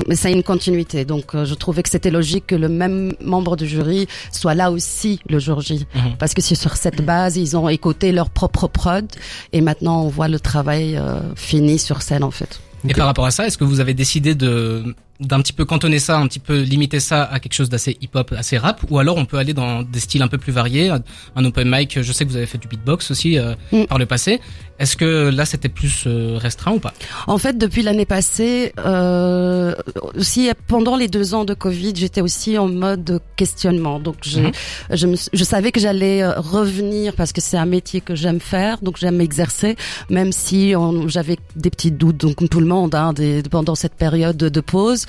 mais 0.09 0.17
ça 0.17 0.29
a 0.29 0.31
une 0.31 0.43
continuité. 0.43 1.05
Donc 1.05 1.33
je 1.33 1.55
trouvais 1.55 1.83
que 1.83 1.91
c'était 1.91 2.11
logique 2.11 2.49
que 2.49 2.55
le 2.55 2.69
même 2.69 3.13
membre 3.23 3.57
du 3.57 3.67
jury 3.67 4.07
soit 4.33 4.55
là 4.55 4.71
aussi 4.71 5.21
le 5.29 5.39
jour 5.39 5.61
J, 5.61 5.87
mhm. 5.95 6.17
parce 6.19 6.35
que 6.35 6.43
c'est 6.43 6.55
sur 6.55 6.77
cette 6.77 7.05
base 7.05 7.37
ils 7.37 7.57
ont 7.57 7.69
écouté 7.69 8.13
leur 8.13 8.31
propre 8.31 8.67
prod 8.69 9.07
et 9.53 9.61
maintenant 9.61 10.03
on 10.03 10.09
voit 10.09 10.29
le 10.29 10.41
travail 10.41 11.01
fini 11.37 11.79
sur 11.79 12.03
scène 12.03 12.25
en 12.25 12.31
fait. 12.31 12.61
Et 12.89 12.95
par 12.95 13.07
rapport 13.07 13.27
à 13.27 13.31
ça, 13.31 13.47
est-ce 13.47 13.59
que 13.59 13.65
vous 13.65 13.81
avez 13.81 13.95
décidé 13.95 14.35
de 14.35 14.95
d'un 15.21 15.41
petit 15.41 15.53
peu 15.53 15.65
cantonner 15.65 15.99
ça, 15.99 16.19
un 16.19 16.27
petit 16.27 16.39
peu 16.39 16.61
limiter 16.61 17.01
ça 17.01 17.25
à 17.25 17.41
quelque 17.41 17.53
chose 17.53 17.69
d'assez 17.69 17.97
hip-hop, 18.01 18.35
assez 18.37 18.59
rap, 18.59 18.83
ou 18.91 18.99
alors 18.99 19.17
on 19.17 19.27
peut 19.27 19.39
aller 19.39 19.55
dans 19.55 19.83
des 19.83 20.01
styles 20.01 20.23
un 20.23 20.29
peu 20.29 20.39
plus 20.39 20.53
variés, 20.53 20.91
un 21.37 21.45
open 21.45 21.71
mic. 21.71 22.01
Je 22.01 22.13
sais 22.13 22.25
que 22.25 22.31
vous 22.31 22.37
avez 22.37 22.47
fait 22.47 22.59
du 22.59 22.69
beatbox 22.69 23.11
aussi 23.11 23.39
euh, 23.39 23.55
mm. 23.73 23.85
par 23.85 23.99
le 23.99 24.07
passé. 24.07 24.41
Est-ce 24.81 24.97
que 24.97 25.29
là 25.29 25.45
c'était 25.45 25.69
plus 25.69 26.05
euh, 26.07 26.39
restreint 26.39 26.73
ou 26.73 26.79
pas? 26.79 26.95
En 27.27 27.37
fait, 27.37 27.59
depuis 27.59 27.83
l'année 27.83 28.07
passée, 28.07 28.73
euh, 28.79 29.75
aussi 30.17 30.51
pendant 30.69 30.97
les 30.97 31.07
deux 31.07 31.35
ans 31.35 31.45
de 31.45 31.53
Covid, 31.53 31.93
j'étais 31.95 32.23
aussi 32.23 32.57
en 32.57 32.67
mode 32.67 33.21
questionnement. 33.37 34.01
Donc 34.01 34.17
je, 34.25 34.41
mm-hmm. 34.41 34.53
je, 34.93 35.29
je, 35.35 35.45
savais 35.45 35.71
que 35.71 35.81
j'allais 35.81 36.23
euh, 36.23 36.33
revenir 36.41 37.15
parce 37.15 37.33
que 37.33 37.43
c'est 37.43 37.59
un 37.59 37.67
métier 37.67 38.01
que 38.01 38.15
j'aime 38.15 38.41
faire, 38.41 38.79
donc 38.81 38.97
j'aime 38.97 39.21
exercer, 39.21 39.77
même 40.09 40.33
si 40.33 40.73
j'avais 41.09 41.37
des 41.57 41.69
petits 41.69 41.93
doutes, 41.93 42.17
donc 42.17 42.37
comme 42.37 42.49
tout 42.49 42.61
le 42.61 42.67
monde, 42.67 42.95
hein, 42.95 43.13
des, 43.13 43.43
pendant 43.43 43.75
cette 43.75 43.95
période 43.95 44.39
de 44.39 44.61
pause. 44.63 45.05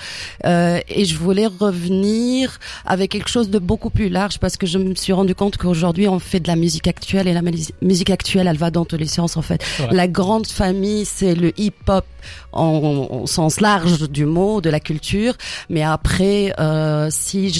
Euh, 0.45 0.79
et 0.87 1.05
je 1.05 1.15
voulais 1.17 1.47
revenir 1.47 2.59
avec 2.85 3.11
quelque 3.11 3.29
chose 3.29 3.49
de 3.49 3.59
beaucoup 3.59 3.89
plus 3.89 4.09
large 4.09 4.39
parce 4.39 4.57
que 4.57 4.67
je 4.67 4.77
me 4.77 4.95
suis 4.95 5.13
rendu 5.13 5.35
compte 5.35 5.57
qu'aujourd'hui 5.57 6.07
on 6.07 6.19
fait 6.19 6.39
de 6.39 6.47
la 6.47 6.55
musique 6.55 6.87
actuelle 6.87 7.27
et 7.27 7.33
la 7.33 7.41
musique 7.81 8.09
actuelle 8.09 8.47
elle 8.47 8.57
va 8.57 8.71
dans 8.71 8.85
tous 8.85 8.97
les 8.97 9.07
sens 9.07 9.37
en 9.37 9.41
fait. 9.41 9.63
La 9.91 10.07
grande 10.07 10.47
famille 10.47 11.05
c'est 11.05 11.35
le 11.35 11.51
hip-hop 11.59 12.05
en, 12.53 13.25
sens 13.25 13.61
large 13.61 14.09
du 14.09 14.25
mot, 14.25 14.61
de 14.61 14.69
la 14.69 14.79
culture. 14.79 15.33
Mais 15.69 15.83
après, 15.83 16.53
euh, 16.59 17.07
si 17.11 17.51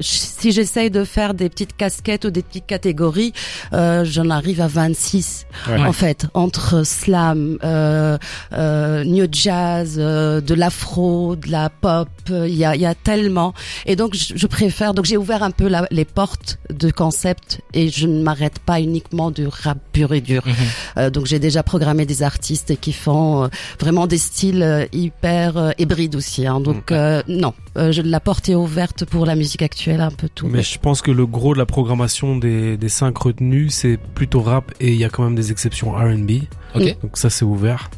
si 0.00 0.52
j'essaye 0.52 0.90
de 0.90 1.04
faire 1.04 1.34
des 1.34 1.48
petites 1.48 1.76
casquettes 1.76 2.24
ou 2.24 2.30
des 2.30 2.42
petites 2.42 2.66
catégories, 2.66 3.32
euh, 3.72 4.04
j'en 4.04 4.30
arrive 4.30 4.60
à 4.60 4.68
26 4.68 5.46
en 5.68 5.92
fait 5.92 6.26
entre 6.34 6.84
slam, 6.84 7.58
euh, 7.64 8.18
euh, 8.52 9.04
new 9.04 9.26
jazz, 9.30 9.96
de 9.96 10.54
l'afro, 10.54 11.36
de 11.36 11.50
la 11.50 11.70
pop. 11.70 11.89
Il 12.28 12.54
y 12.54 12.64
a, 12.64 12.76
y 12.76 12.86
a 12.86 12.94
tellement. 12.94 13.54
Et 13.86 13.96
donc 13.96 14.14
je, 14.14 14.34
je 14.36 14.46
préfère. 14.46 14.94
Donc 14.94 15.04
j'ai 15.04 15.16
ouvert 15.16 15.42
un 15.42 15.50
peu 15.50 15.68
la, 15.68 15.86
les 15.90 16.04
portes 16.04 16.58
de 16.70 16.90
concept 16.90 17.60
et 17.74 17.88
je 17.88 18.06
ne 18.06 18.22
m'arrête 18.22 18.58
pas 18.58 18.80
uniquement 18.80 19.30
du 19.30 19.46
rap 19.46 19.78
pur 19.92 20.12
et 20.12 20.20
dur. 20.20 20.42
Mhm. 20.46 20.54
Euh, 20.98 21.10
donc 21.10 21.26
j'ai 21.26 21.38
déjà 21.38 21.62
programmé 21.62 22.06
des 22.06 22.22
artistes 22.22 22.78
qui 22.80 22.92
font 22.92 23.48
vraiment 23.78 24.06
des 24.06 24.18
styles 24.18 24.62
euh, 24.62 24.86
hyper 24.92 25.56
euh, 25.56 25.70
hybrides 25.78 26.14
aussi. 26.14 26.46
Hein. 26.46 26.60
Donc 26.60 26.92
euh, 26.92 27.22
non, 27.28 27.54
je, 27.76 28.02
la 28.02 28.20
porte 28.20 28.48
est 28.48 28.54
ouverte 28.54 29.04
pour 29.04 29.26
la 29.26 29.34
musique 29.34 29.62
actuelle, 29.62 30.00
un 30.00 30.10
peu 30.10 30.28
tout. 30.28 30.46
Mais 30.48 30.62
je 30.62 30.78
pense 30.78 31.02
que 31.02 31.10
le 31.10 31.26
gros 31.26 31.54
de 31.54 31.58
la 31.58 31.66
programmation 31.66 32.36
des, 32.36 32.76
des 32.76 32.88
cinq 32.88 33.16
retenus, 33.18 33.74
c'est 33.74 33.98
plutôt 34.14 34.40
rap 34.40 34.72
et 34.80 34.92
il 34.92 34.98
y 34.98 35.04
a 35.04 35.08
quand 35.08 35.24
même 35.24 35.34
des 35.34 35.50
exceptions 35.50 35.92
R&B. 35.92 36.42
Okay. 36.74 36.96
Donc 37.02 37.16
ça 37.16 37.30
c'est 37.30 37.44
ouvert. 37.44 37.90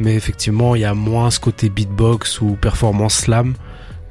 Mais 0.00 0.14
effectivement, 0.14 0.74
il 0.74 0.80
y 0.80 0.86
a 0.86 0.94
moins 0.94 1.30
ce 1.30 1.38
côté 1.38 1.68
beatbox 1.68 2.40
ou 2.40 2.56
performance 2.56 3.16
slam. 3.16 3.54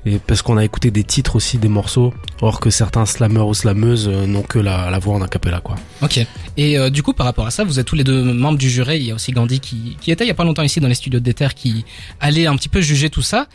Et 0.05 0.19
parce 0.19 0.43
qu'on 0.43 0.55
a 0.55 0.63
écouté 0.63 0.91
des 0.91 1.03
titres 1.03 1.36
aussi, 1.36 1.58
des 1.58 1.67
morceaux, 1.67 2.13
or 2.41 2.60
que 2.60 2.69
certains 2.69 3.05
slammeurs 3.05 3.48
ou 3.48 3.53
slameuses 3.53 4.08
euh, 4.08 4.27
n'ont 4.27 4.43
que 4.43 4.60
la, 4.60 4.98
voix 5.00 5.15
en 5.15 5.22
acapella, 5.22 5.60
quoi. 5.62 5.75
Ok. 6.01 6.25
Et 6.58 6.77
euh, 6.77 6.89
du 6.89 7.03
coup, 7.03 7.13
par 7.13 7.25
rapport 7.25 7.48
à 7.48 7.51
ça, 7.51 7.63
vous 7.63 7.79
êtes 7.79 7.88
tous 7.88 7.96
les 7.96 8.03
deux 8.03 8.22
membres 8.22 8.60
du 8.60 8.69
jury. 8.69 8.98
Il 8.98 9.05
y 9.08 9.12
a 9.12 9.15
aussi 9.15 9.31
Gandhi 9.31 9.60
qui, 9.60 9.98
était 10.08 10.24
il 10.24 10.27
y 10.27 10.31
a 10.31 10.36
pas 10.36 10.46
longtemps 10.46 10.63
ici 10.63 10.79
dans 10.79 10.88
les 10.88 10.93
studios 10.93 11.19
d'Ether, 11.19 11.50
qui 11.55 11.86
allait 12.19 12.46
un 12.46 12.55
petit 12.55 12.69
peu 12.69 12.81
juger 12.81 13.10
tout 13.10 13.24
ça. 13.24 13.48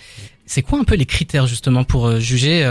C'est 0.45 0.63
quoi 0.63 0.79
un 0.79 0.85
peu 0.85 0.97
les 0.97 1.07
critères 1.07 1.47
justement 1.47 1.85
pour 1.85 2.07
euh, 2.07 2.21
juger 2.21 2.65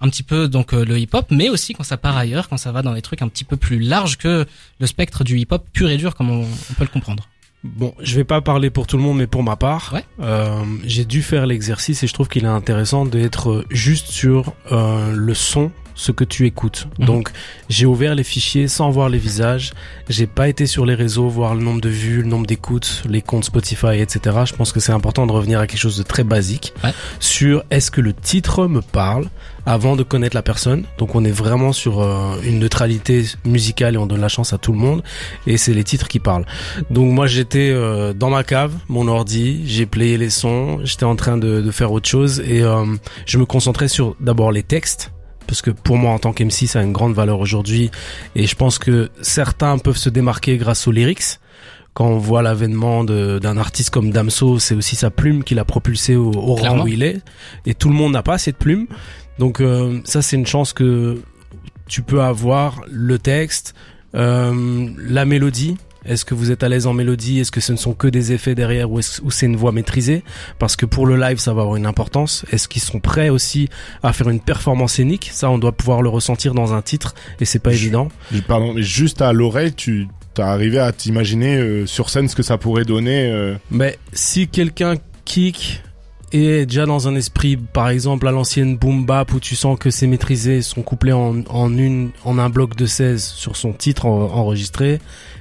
un 0.00 0.08
petit 0.10 0.24
peu 0.24 0.48
donc 0.48 0.72
le 0.72 0.98
hip-hop, 0.98 1.26
mais 1.30 1.48
aussi 1.48 1.72
quand 1.72 1.84
ça 1.84 1.96
part 1.96 2.16
ailleurs, 2.16 2.48
quand 2.48 2.58
ça 2.58 2.72
va 2.72 2.82
dans 2.82 2.92
des 2.92 3.00
trucs 3.00 3.22
un 3.22 3.28
petit 3.28 3.44
peu 3.44 3.56
plus 3.56 3.78
larges 3.78 4.18
que 4.18 4.44
le 4.80 4.86
spectre 4.86 5.24
du 5.24 5.38
hip-hop 5.38 5.64
pur 5.72 5.88
et 5.88 5.96
dur, 5.96 6.14
comme 6.14 6.30
on 6.30 6.44
peut 6.76 6.82
le 6.82 6.88
comprendre? 6.88 7.26
Bon, 7.64 7.94
je 7.98 8.14
vais 8.14 8.24
pas 8.24 8.42
parler 8.42 8.68
pour 8.68 8.86
tout 8.86 8.98
le 8.98 9.02
monde, 9.02 9.16
mais 9.16 9.26
pour 9.26 9.42
ma 9.42 9.56
part, 9.56 9.94
euh, 10.20 10.62
j'ai 10.84 11.06
dû 11.06 11.22
faire 11.22 11.46
l'exercice 11.46 12.02
et 12.02 12.06
je 12.06 12.12
trouve 12.12 12.28
qu'il 12.28 12.44
est 12.44 12.48
intéressant 12.48 13.06
d'être 13.06 13.64
juste 13.70 14.08
sur 14.08 14.52
euh, 14.70 15.12
le 15.16 15.32
son 15.32 15.72
ce 15.94 16.12
que 16.12 16.24
tu 16.24 16.46
écoutes. 16.46 16.86
Mhm. 16.98 17.06
Donc, 17.06 17.30
j'ai 17.68 17.86
ouvert 17.86 18.14
les 18.14 18.24
fichiers 18.24 18.68
sans 18.68 18.90
voir 18.90 19.08
les 19.08 19.18
visages. 19.18 19.72
J'ai 20.08 20.26
pas 20.26 20.48
été 20.48 20.66
sur 20.66 20.86
les 20.86 20.94
réseaux 20.94 21.28
voir 21.28 21.54
le 21.54 21.62
nombre 21.62 21.80
de 21.80 21.88
vues, 21.88 22.22
le 22.22 22.28
nombre 22.28 22.46
d'écoutes, 22.46 23.02
les 23.08 23.22
comptes 23.22 23.44
Spotify, 23.44 23.98
etc. 24.00 24.36
Je 24.46 24.54
pense 24.54 24.72
que 24.72 24.80
c'est 24.80 24.92
important 24.92 25.26
de 25.26 25.32
revenir 25.32 25.60
à 25.60 25.66
quelque 25.66 25.78
chose 25.80 25.96
de 25.98 26.02
très 26.02 26.24
basique 26.24 26.72
Ouais. 26.82 26.92
sur 27.20 27.64
est-ce 27.70 27.90
que 27.90 28.00
le 28.00 28.12
titre 28.12 28.66
me 28.66 28.80
parle 28.80 29.28
avant 29.66 29.96
de 29.96 30.02
connaître 30.02 30.36
la 30.36 30.42
personne. 30.42 30.84
Donc, 30.98 31.14
on 31.14 31.24
est 31.24 31.30
vraiment 31.30 31.72
sur 31.72 32.00
euh, 32.02 32.36
une 32.44 32.58
neutralité 32.58 33.24
musicale 33.46 33.94
et 33.94 33.98
on 33.98 34.06
donne 34.06 34.20
la 34.20 34.28
chance 34.28 34.52
à 34.52 34.58
tout 34.58 34.72
le 34.72 34.78
monde. 34.78 35.02
Et 35.46 35.56
c'est 35.56 35.72
les 35.72 35.84
titres 35.84 36.08
qui 36.08 36.18
parlent. 36.18 36.44
Donc, 36.90 37.10
moi, 37.12 37.26
j'étais 37.26 37.70
euh, 37.70 38.12
dans 38.12 38.30
ma 38.30 38.44
cave, 38.44 38.72
mon 38.88 39.08
ordi, 39.08 39.62
j'ai 39.66 39.86
playé 39.86 40.18
les 40.18 40.30
sons, 40.30 40.80
j'étais 40.84 41.04
en 41.04 41.16
train 41.16 41.38
de, 41.38 41.60
de 41.62 41.70
faire 41.70 41.92
autre 41.92 42.08
chose 42.08 42.40
et 42.40 42.62
euh, 42.62 42.84
je 43.26 43.38
me 43.38 43.46
concentrais 43.46 43.88
sur 43.88 44.16
d'abord 44.20 44.52
les 44.52 44.62
textes 44.62 45.12
parce 45.46 45.62
que 45.62 45.70
pour 45.70 45.96
moi 45.96 46.12
en 46.12 46.18
tant 46.18 46.32
qu'MC 46.32 46.66
ça 46.66 46.80
a 46.80 46.82
une 46.82 46.92
grande 46.92 47.14
valeur 47.14 47.40
aujourd'hui 47.40 47.90
et 48.34 48.46
je 48.46 48.54
pense 48.54 48.78
que 48.78 49.10
certains 49.20 49.78
peuvent 49.78 49.96
se 49.96 50.10
démarquer 50.10 50.56
grâce 50.56 50.86
aux 50.86 50.92
lyrics 50.92 51.38
quand 51.94 52.08
on 52.08 52.18
voit 52.18 52.42
l'avènement 52.42 53.04
d'un 53.04 53.56
artiste 53.56 53.90
comme 53.90 54.10
Damso, 54.10 54.58
c'est 54.58 54.74
aussi 54.74 54.96
sa 54.96 55.10
plume 55.10 55.44
qui 55.44 55.54
l'a 55.54 55.64
propulsé 55.64 56.16
au, 56.16 56.32
au 56.32 56.56
rang 56.56 56.82
où 56.82 56.88
il 56.88 57.04
est. 57.04 57.20
Et 57.66 57.74
tout 57.74 57.88
le 57.88 57.94
monde 57.94 58.12
n'a 58.12 58.24
pas 58.24 58.36
cette 58.36 58.56
plume. 58.56 58.88
Donc 59.38 59.60
euh, 59.60 60.00
ça, 60.04 60.20
c'est 60.20 60.34
une 60.34 60.46
chance 60.46 60.72
que 60.72 61.20
tu 61.86 62.02
peux 62.02 62.20
avoir 62.20 62.80
le 62.90 63.18
texte, 63.20 63.74
euh, 64.16 64.88
la 64.98 65.24
mélodie. 65.24 65.76
Est-ce 66.06 66.24
que 66.24 66.34
vous 66.34 66.50
êtes 66.50 66.62
à 66.62 66.68
l'aise 66.68 66.86
en 66.86 66.92
mélodie? 66.92 67.40
Est-ce 67.40 67.50
que 67.50 67.60
ce 67.60 67.72
ne 67.72 67.76
sont 67.76 67.94
que 67.94 68.06
des 68.08 68.32
effets 68.32 68.54
derrière 68.54 68.90
ou, 68.90 69.00
c'est 69.02 69.46
une 69.46 69.56
voix 69.56 69.72
maîtrisée? 69.72 70.22
Parce 70.58 70.76
que 70.76 70.86
pour 70.86 71.06
le 71.06 71.16
live, 71.16 71.38
ça 71.38 71.54
va 71.54 71.62
avoir 71.62 71.76
une 71.76 71.86
importance. 71.86 72.44
Est-ce 72.52 72.68
qu'ils 72.68 72.82
sont 72.82 73.00
prêts 73.00 73.28
aussi 73.28 73.68
à 74.02 74.12
faire 74.12 74.28
une 74.28 74.40
performance 74.40 74.94
scénique? 74.94 75.30
Ça, 75.32 75.50
on 75.50 75.58
doit 75.58 75.72
pouvoir 75.72 76.02
le 76.02 76.08
ressentir 76.08 76.54
dans 76.54 76.74
un 76.74 76.82
titre 76.82 77.14
et 77.40 77.44
c'est 77.44 77.58
pas 77.58 77.70
Je- 77.70 77.76
évident. 77.76 78.08
Pardon, 78.48 78.72
mais 78.74 78.82
juste 78.82 79.22
à 79.22 79.32
l'oreille, 79.32 79.72
tu 79.72 80.08
t'as 80.34 80.46
arrivé 80.48 80.78
à 80.80 80.90
t'imaginer 80.92 81.56
euh, 81.58 81.86
sur 81.86 82.10
scène 82.10 82.28
ce 82.28 82.34
que 82.34 82.42
ça 82.42 82.58
pourrait 82.58 82.84
donner. 82.84 83.26
euh, 83.30 83.54
Mais 83.70 83.98
si 84.12 84.48
quelqu'un 84.48 84.96
kick 85.24 85.80
est 86.36 86.66
déjà 86.66 86.86
dans 86.86 87.06
un 87.08 87.14
esprit, 87.14 87.56
par 87.56 87.88
exemple, 87.88 88.26
à 88.26 88.30
l'ancienne 88.32 88.76
boom 88.76 89.06
bap 89.06 89.32
où 89.32 89.40
tu 89.40 89.54
sens 89.56 89.78
que 89.78 89.90
c'est 89.90 90.06
maîtrisé, 90.06 90.62
son 90.62 90.82
couplet 90.82 91.12
en, 91.12 91.42
en 91.48 91.76
une, 91.78 92.10
en 92.24 92.38
un 92.38 92.48
bloc 92.50 92.76
de 92.76 92.86
16 92.86 93.22
sur 93.24 93.56
son 93.56 93.72
titre 93.72 94.06
en- 94.06 94.30
enregistré, 94.32 95.00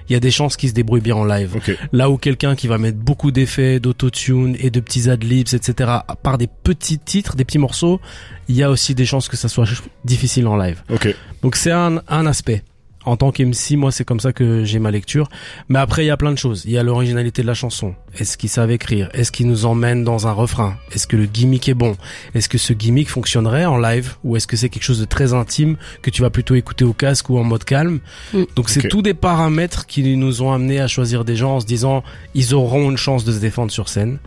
il 0.10 0.14
y 0.14 0.16
a 0.16 0.20
des 0.20 0.32
chances 0.32 0.58
qu'il 0.58 0.70
se 0.70 0.74
débrouille 0.74 1.02
bien 1.02 1.16
en 1.16 1.26
live. 1.26 1.56
Ok. 1.56 1.76
Là 1.94 2.10
où 2.10 2.18
quelqu'un 2.18 2.56
qui 2.56 2.68
va 2.68 2.78
mettre 2.78 2.98
beaucoup 2.98 3.32
d'effets, 3.32 3.80
d'autotune 3.80 4.56
et 4.60 4.70
de 4.70 4.80
petits 4.82 5.10
adlibs, 5.10 5.48
etc., 5.54 5.90
par 6.22 6.38
des 6.38 6.48
petits 6.48 7.00
titres, 7.00 7.36
des 7.36 7.46
petits 7.46 7.58
morceaux, 7.60 8.00
il 8.48 8.56
y 8.56 8.64
a 8.64 8.70
aussi 8.70 8.94
des 8.94 9.06
chances 9.06 9.30
que 9.30 9.38
ça 9.38 9.48
soit 9.50 9.66
difficile 10.06 10.48
en 10.48 10.58
live. 10.58 10.84
Ok. 10.90 11.16
Donc 11.42 11.56
c'est 11.56 11.72
un, 11.72 12.02
un 12.08 12.26
aspect. 12.26 12.64
En 13.06 13.18
tant 13.18 13.32
qu'MC, 13.32 13.76
moi 13.76 13.92
c'est 13.92 14.06
comme 14.06 14.20
ça 14.20 14.34
que 14.34 14.64
j'ai 14.64 14.80
ma 14.80 14.92
lecture. 14.92 15.30
Mais 15.70 15.80
après 15.80 16.04
il 16.04 16.08
y 16.08 16.12
a 16.12 16.18
plein 16.18 16.32
de 16.32 16.38
choses. 16.38 16.64
Il 16.66 16.72
y 16.72 16.78
a 16.78 16.84
l'originalité 16.84 17.42
de 17.42 17.48
la 17.48 17.54
chanson. 17.54 17.96
Est-ce 18.18 18.38
qu'ils 18.38 18.50
savent 18.50 18.72
écrire? 18.72 19.10
Est-ce 19.14 19.32
qu'ils 19.32 19.48
nous 19.48 19.66
emmènent 19.66 20.04
dans 20.04 20.28
un 20.28 20.32
refrain? 20.32 20.78
Est-ce 20.92 21.08
que 21.08 21.18
le 21.18 21.26
gimmick 21.26 21.68
est 21.68 21.74
bon? 21.74 21.98
Est-ce 22.36 22.48
que 22.48 22.58
ce 22.58 22.74
gimmick 22.74 23.10
fonctionnerait 23.10 23.66
en 23.66 23.78
live? 23.78 24.16
Ou 24.24 24.38
est-ce 24.38 24.48
que 24.48 24.56
c'est 24.56 24.70
quelque 24.70 24.84
chose 24.84 25.00
de 25.00 25.06
très 25.06 25.34
intime 25.34 25.78
que 26.02 26.10
tu 26.10 26.22
vas 26.22 26.30
plutôt 26.30 26.56
écouter 26.56 26.86
au 26.86 26.94
casque 26.94 27.30
ou 27.30 27.38
en 27.38 27.44
mode 27.44 27.64
calme? 27.64 28.00
Mm. 28.34 28.44
Donc 28.56 28.70
c'est 28.70 28.88
tous 28.88 29.02
des 29.02 29.14
paramètres 29.14 29.86
qui 29.86 30.16
nous 30.16 30.42
ont 30.42 30.52
amenés 30.52 30.80
à 30.80 30.88
choisir 30.88 31.26
des 31.26 31.36
gens 31.36 31.56
en 31.56 31.60
se 31.60 31.66
disant 31.66 32.04
ils 32.34 32.54
auront 32.54 32.90
une 32.90 32.98
chance 32.98 33.24
de 33.26 33.32
se 33.32 33.40
défendre 33.40 33.72
sur 33.72 33.90
scène. 33.90 34.20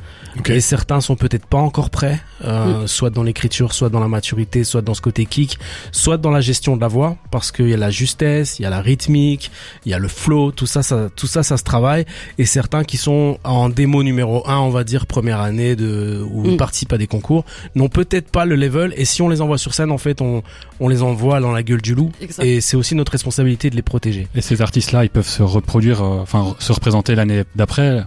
Et 0.46 0.60
certains 0.60 1.00
sont 1.00 1.16
peut-être 1.16 1.46
pas 1.46 1.58
encore 1.58 1.90
prêts, 1.90 2.20
euh, 2.44 2.86
soit 2.86 3.10
dans 3.10 3.22
l'écriture, 3.22 3.72
soit 3.72 3.88
dans 3.88 4.00
la 4.00 4.08
maturité, 4.08 4.64
soit 4.64 4.82
dans 4.82 4.94
ce 4.94 5.00
côté 5.00 5.24
kick, 5.24 5.58
soit 5.92 6.18
dans 6.18 6.30
la 6.30 6.40
gestion 6.40 6.76
de 6.76 6.80
la 6.80 6.88
voix, 6.88 7.16
parce 7.30 7.52
qu'il 7.52 7.68
y 7.68 7.74
a 7.74 7.78
la 7.78 7.90
justesse, 7.90 8.58
il 8.58 8.65
y 8.66 8.68
a 8.68 8.70
la 8.70 8.80
rythmique, 8.82 9.50
il 9.84 9.90
y 9.90 9.94
a 9.94 9.98
le 9.98 10.08
flow, 10.08 10.50
tout 10.52 10.66
ça, 10.66 10.82
ça, 10.82 11.08
tout 11.14 11.26
ça, 11.26 11.42
ça 11.42 11.56
se 11.56 11.64
travaille. 11.64 12.04
Et 12.38 12.44
certains 12.46 12.84
qui 12.84 12.96
sont 12.96 13.38
en 13.44 13.68
démo 13.68 14.02
numéro 14.02 14.46
1, 14.48 14.58
on 14.58 14.70
va 14.70 14.84
dire 14.84 15.06
première 15.06 15.40
année 15.40 15.76
de 15.76 16.24
ou 16.30 16.42
Mm. 16.52 16.56
participent 16.56 16.92
à 16.92 16.98
des 16.98 17.06
concours, 17.06 17.44
n'ont 17.74 17.88
peut-être 17.88 18.30
pas 18.30 18.44
le 18.44 18.56
level. 18.56 18.92
Et 18.96 19.04
si 19.04 19.22
on 19.22 19.28
les 19.28 19.40
envoie 19.40 19.58
sur 19.58 19.74
scène, 19.74 19.90
en 19.90 19.98
fait, 19.98 20.20
on, 20.20 20.42
on 20.80 20.88
les 20.88 21.02
envoie 21.02 21.40
dans 21.40 21.52
la 21.52 21.62
gueule 21.62 21.82
du 21.82 21.94
loup. 21.94 22.10
Et 22.42 22.60
c'est 22.60 22.76
aussi 22.76 22.94
notre 22.94 23.12
responsabilité 23.12 23.70
de 23.70 23.76
les 23.76 23.82
protéger. 23.82 24.28
Et 24.34 24.40
ces 24.40 24.60
artistes-là, 24.62 25.04
ils 25.04 25.10
peuvent 25.10 25.26
se 25.28 25.42
reproduire, 25.42 26.02
euh, 26.02 26.18
enfin 26.20 26.54
se 26.58 26.72
représenter 26.72 27.14
l'année 27.14 27.44
d'après? 27.54 28.02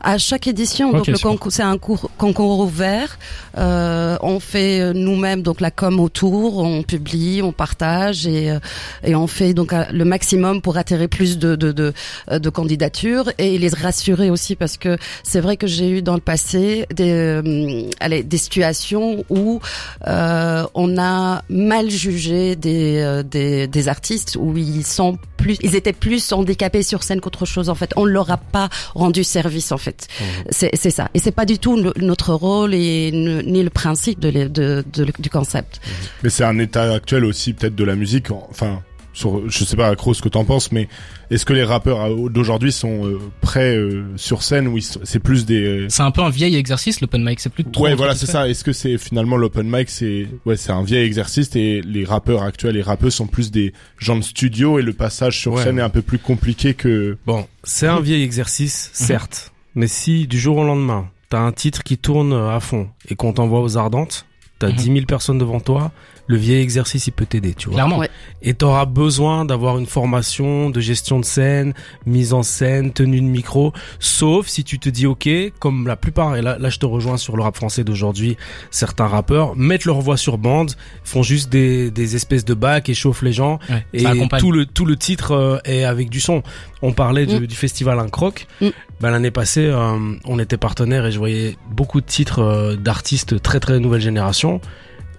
À 0.00 0.18
chaque 0.18 0.46
édition, 0.46 0.92
donc 0.92 1.06
le 1.06 1.16
super. 1.16 1.30
concours, 1.32 1.52
c'est 1.52 1.62
un 1.62 1.78
cours- 1.78 2.10
concours 2.18 2.60
ouvert. 2.60 3.18
Euh, 3.58 4.16
on 4.22 4.40
fait 4.40 4.80
euh, 4.80 4.92
nous-mêmes 4.92 5.42
donc 5.42 5.60
la 5.60 5.70
com 5.70 6.00
autour, 6.00 6.58
on 6.58 6.82
publie, 6.82 7.40
on 7.42 7.52
partage 7.52 8.26
et 8.26 8.56
et 9.04 9.14
on 9.14 9.26
fait 9.26 9.54
donc 9.54 9.72
euh, 9.72 9.84
le 10.02 10.08
maximum 10.08 10.60
pour 10.62 10.76
attirer 10.76 11.06
plus 11.08 11.38
de 11.38 11.54
de 11.56 11.70
de, 11.72 11.92
euh, 12.30 12.38
de 12.38 12.50
candidatures 12.50 13.30
et 13.38 13.56
les 13.58 13.68
rassurer 13.68 14.30
aussi 14.30 14.56
parce 14.56 14.76
que 14.76 14.96
c'est 15.22 15.40
vrai 15.40 15.56
que 15.56 15.66
j'ai 15.66 15.88
eu 15.90 16.02
dans 16.02 16.14
le 16.14 16.20
passé 16.20 16.86
des 16.94 17.10
euh, 17.12 17.88
allez 18.00 18.22
des 18.22 18.36
situations 18.38 19.24
où 19.30 19.60
euh, 20.06 20.64
on 20.74 20.98
a 20.98 21.42
mal 21.48 21.88
jugé 21.90 22.56
des, 22.56 22.98
euh, 23.00 23.22
des 23.22 23.66
des 23.68 23.88
artistes 23.88 24.36
où 24.40 24.56
ils 24.56 24.84
sont 24.84 25.18
plus 25.36 25.56
ils 25.62 25.74
étaient 25.76 25.92
plus 25.92 26.32
handicapés 26.32 26.82
sur 26.82 27.02
scène 27.02 27.20
qu'autre 27.20 27.46
chose 27.46 27.68
en 27.68 27.74
fait. 27.74 27.90
On 27.96 28.04
leur 28.04 28.30
a 28.30 28.36
pas 28.36 28.68
rendu 28.94 29.22
service 29.24 29.72
en 29.72 29.78
fait. 29.78 30.08
C'est 30.50 30.70
c'est 30.74 30.90
ça. 30.90 31.08
Et 31.14 31.18
c'est 31.18 31.32
pas 31.32 31.44
du 31.46 31.58
tout 31.58 31.76
le- 31.76 31.92
notre 31.98 32.32
rôle 32.34 32.74
et 32.74 33.10
ne- 33.12 33.42
ni 33.42 33.62
le 33.62 33.70
principe 33.70 34.18
de, 34.20 34.30
de, 34.30 34.84
de- 34.92 35.12
du 35.18 35.30
concept. 35.30 35.80
Mais 36.22 36.30
c'est 36.30 36.44
un 36.44 36.58
état 36.58 36.92
actuel 36.92 37.24
aussi 37.24 37.52
peut-être 37.52 37.74
de 37.74 37.84
la 37.84 37.94
musique. 37.96 38.30
Enfin, 38.30 38.82
sur, 39.12 39.48
je 39.50 39.64
sais 39.64 39.76
pas 39.76 39.88
accro 39.88 40.14
ce 40.14 40.22
que 40.22 40.28
t'en 40.28 40.44
penses, 40.44 40.72
mais 40.72 40.88
est-ce 41.30 41.44
que 41.44 41.52
les 41.52 41.64
rappeurs 41.64 42.00
euh, 42.02 42.28
d'aujourd'hui 42.30 42.72
sont 42.72 43.06
euh, 43.06 43.18
prêts 43.40 43.76
euh, 43.76 44.04
sur 44.16 44.42
scène 44.42 44.66
ou 44.68 44.78
ils 44.78 44.82
sont- 44.82 45.00
c'est 45.04 45.18
plus 45.18 45.44
des 45.44 45.62
euh, 45.62 45.86
C'est 45.90 46.02
un 46.02 46.10
peu 46.10 46.22
un 46.22 46.30
vieil 46.30 46.56
exercice, 46.56 47.00
l'open 47.00 47.22
mic, 47.24 47.38
c'est 47.40 47.50
plus 47.52 47.64
trop. 47.64 47.84
Ouais, 47.84 47.94
voilà, 47.94 48.14
c'est 48.14 48.26
ça. 48.26 48.48
Est-ce 48.48 48.64
que 48.64 48.72
c'est 48.72 48.96
finalement 48.98 49.36
l'open 49.36 49.68
mic, 49.68 49.90
c'est 49.90 50.26
ouais, 50.46 50.56
c'est 50.56 50.72
un 50.72 50.82
vieil 50.82 51.04
exercice 51.04 51.54
et 51.56 51.82
les 51.82 52.04
rappeurs 52.04 52.42
actuels, 52.42 52.74
les 52.74 52.82
rappeurs 52.82 53.12
sont 53.12 53.26
plus 53.26 53.50
des 53.50 53.72
gens 53.98 54.16
de 54.16 54.22
studio 54.22 54.78
et 54.78 54.82
le 54.82 54.92
passage 54.92 55.38
sur 55.38 55.52
Ouais. 55.54 55.62
scène 55.64 55.78
est 55.78 55.82
un 55.82 55.90
peu 55.90 56.02
plus 56.02 56.18
compliqué 56.18 56.74
que. 56.74 57.18
Bon, 57.26 57.46
c'est 57.64 57.86
un 57.86 58.00
vieil 58.00 58.22
exercice, 58.22 58.90
certes. 58.92 59.52
Mais 59.74 59.86
si 59.86 60.26
du 60.26 60.38
jour 60.38 60.56
au 60.58 60.64
lendemain, 60.64 61.08
t'as 61.30 61.40
un 61.40 61.52
titre 61.52 61.82
qui 61.82 61.96
tourne 61.98 62.32
à 62.32 62.60
fond 62.60 62.88
et 63.08 63.14
qu'on 63.14 63.32
t'envoie 63.32 63.60
aux 63.62 63.76
ardentes, 63.78 64.26
t'as 64.58 64.68
Mhm. 64.68 64.76
10 64.76 64.84
000 64.84 65.06
personnes 65.06 65.38
devant 65.38 65.60
toi, 65.60 65.90
le 66.28 66.36
vieil 66.36 66.62
exercice, 66.62 67.06
il 67.08 67.12
peut 67.12 67.26
t'aider, 67.26 67.52
tu 67.54 67.66
vois. 67.68 67.74
Clairement. 67.74 67.98
Ouais. 67.98 68.08
Et 68.42 68.54
t'auras 68.54 68.84
besoin 68.86 69.44
d'avoir 69.44 69.78
une 69.78 69.86
formation 69.86 70.70
de 70.70 70.80
gestion 70.80 71.18
de 71.20 71.24
scène, 71.24 71.74
mise 72.06 72.32
en 72.32 72.42
scène, 72.42 72.92
tenue 72.92 73.20
de 73.20 73.26
micro, 73.26 73.72
sauf 73.98 74.46
si 74.46 74.64
tu 74.64 74.78
te 74.78 74.88
dis, 74.88 75.06
ok, 75.06 75.28
comme 75.58 75.86
la 75.86 75.96
plupart, 75.96 76.36
et 76.36 76.42
là, 76.42 76.56
là 76.58 76.70
je 76.70 76.78
te 76.78 76.86
rejoins 76.86 77.16
sur 77.16 77.36
le 77.36 77.42
rap 77.42 77.56
français 77.56 77.84
d'aujourd'hui, 77.84 78.36
certains 78.70 79.06
rappeurs 79.06 79.56
mettent 79.56 79.84
leur 79.84 80.00
voix 80.00 80.16
sur 80.16 80.38
bande, 80.38 80.72
font 81.04 81.22
juste 81.22 81.50
des, 81.50 81.90
des 81.90 82.16
espèces 82.16 82.44
de 82.44 82.54
bacs 82.54 82.88
et 82.88 82.94
chauffent 82.94 83.22
les 83.22 83.32
gens, 83.32 83.58
Ouais, 83.68 83.84
et 83.92 84.04
tout 84.38 84.52
le 84.52 84.66
tout 84.66 84.84
le 84.86 84.96
titre 84.96 85.32
euh, 85.32 85.58
est 85.64 85.84
avec 85.84 86.08
du 86.08 86.20
son. 86.20 86.42
On 86.82 86.92
parlait 86.92 87.26
du, 87.26 87.36
Mm. 87.40 87.46
du 87.46 87.54
festival 87.54 87.98
Incroc. 87.98 88.46
Mm. 88.60 88.68
Ben, 89.00 89.10
l'année 89.10 89.30
passée, 89.30 89.66
euh, 89.66 89.96
on 90.24 90.38
était 90.38 90.56
partenaire 90.56 91.06
et 91.06 91.12
je 91.12 91.18
voyais 91.18 91.56
beaucoup 91.70 92.00
de 92.00 92.06
titres 92.06 92.40
euh, 92.40 92.76
d'artistes 92.76 93.40
très 93.42 93.58
très 93.60 93.80
nouvelle 93.80 94.00
génération. 94.00 94.60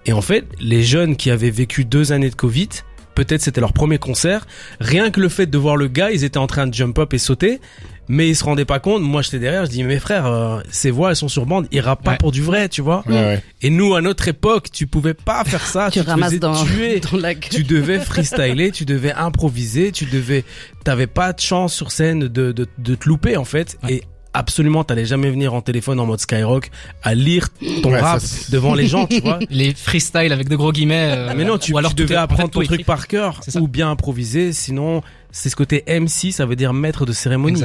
Et 0.06 0.14
en 0.14 0.22
fait, 0.22 0.46
les 0.60 0.84
jeunes 0.84 1.16
qui 1.16 1.32
avaient 1.32 1.50
vécu 1.52 1.86
deux 1.86 2.12
années 2.12 2.30
de 2.30 2.36
Covid, 2.36 2.70
peut-être 3.16 3.42
c'était 3.42 3.62
leur 3.62 3.74
premier 3.74 3.98
concert. 4.00 4.46
Rien 4.80 5.12
que 5.12 5.22
le 5.22 5.30
fait 5.30 5.46
de 5.46 5.58
voir 5.58 5.78
le 5.78 5.88
gars, 5.88 6.12
ils 6.12 6.24
étaient 6.24 6.38
en 6.40 6.48
train 6.48 6.68
de 6.68 6.74
jump 6.74 6.98
up 7.00 7.14
et 7.14 7.18
sauter, 7.18 7.62
mais 8.10 8.28
ils 8.28 8.36
se 8.36 8.44
rendaient 8.44 8.66
pas 8.66 8.80
compte. 8.80 9.02
Moi, 9.02 9.22
j'étais 9.22 9.40
derrière, 9.40 9.66
je 9.66 9.72
dis 9.72 9.84
mes 9.84 10.00
frères, 10.00 10.26
euh, 10.26 10.60
ces 10.70 10.92
voix 10.92 11.12
elles 11.12 11.16
sont 11.16 11.30
sur 11.30 11.46
bande, 11.46 11.68
ils 11.72 11.80
rappent 11.80 12.04
pas 12.04 12.12
Ouais. 12.12 12.18
pour 12.18 12.32
du 12.34 12.42
vrai, 12.42 12.68
tu 12.68 12.82
vois. 12.82 13.04
Ouais, 13.08 13.14
ouais. 13.14 13.44
Et 13.62 13.70
nous, 13.70 13.96
à 13.96 14.02
notre 14.02 14.28
époque, 14.28 14.72
tu 14.74 14.88
pouvais 14.88 15.14
pas 15.14 15.44
faire 15.46 15.66
ça. 15.66 15.90
tu 15.94 16.02
te 16.02 16.06
ramasses 16.06 16.30
faisais 16.32 16.40
dans, 16.40 16.66
tuer 16.66 17.00
dans 17.12 17.18
la 17.18 17.34
gueule. 17.34 17.50
tu 17.50 17.64
devais 17.64 18.00
freestyler, 18.00 18.72
tu 18.72 18.84
devais 18.84 19.14
improviser, 19.14 19.92
tu 19.94 20.06
devais, 20.06 20.44
t'avais 20.84 21.08
pas 21.08 21.32
de 21.32 21.40
chance 21.40 21.74
sur 21.74 21.92
scène 21.92 22.22
de, 22.28 22.52
de, 22.52 22.68
de 22.78 22.96
te 22.96 23.08
louper 23.08 23.38
en 23.38 23.46
fait. 23.46 23.78
Ouais. 23.84 23.94
Et 23.94 24.04
absolument, 24.34 24.84
t'allais 24.84 25.06
jamais 25.06 25.30
venir 25.30 25.54
en 25.54 25.62
téléphone 25.62 26.00
en 26.00 26.06
mode 26.06 26.20
Skyrock 26.20 26.72
à 27.04 27.16
lire 27.16 27.50
ton 27.82 27.92
Ouais, 27.92 28.00
rap 28.00 28.20
ça, 28.20 28.52
devant 28.52 28.74
les 28.74 28.88
gens, 28.88 29.06
tu 29.08 29.20
vois. 29.22 29.40
Les 29.50 29.74
freestyles 29.74 30.32
avec 30.34 30.50
de 30.50 30.56
gros 30.56 30.72
guillemets. 30.72 31.14
euh, 31.16 31.34
Mais 31.36 31.46
non, 31.46 31.58
tu, 31.58 31.74
ou 31.74 31.78
alors 31.78 31.94
tu 31.94 32.04
devais 32.04 32.18
en 32.18 32.22
apprendre 32.22 32.44
fait, 32.44 32.50
ton 32.50 32.60
truc 32.62 32.72
écrit. 32.72 32.84
par 32.84 33.08
cœur 33.08 33.42
ou 33.60 33.68
bien 33.68 33.90
improviser. 33.90 34.54
Sinon, 34.54 35.02
c'est 35.32 35.50
ce 35.50 35.56
côté 35.56 35.84
MC, 35.88 36.32
ça 36.32 36.46
veut 36.46 36.56
dire 36.56 36.74
maître 36.74 37.06
de 37.06 37.12
cérémonie. 37.12 37.62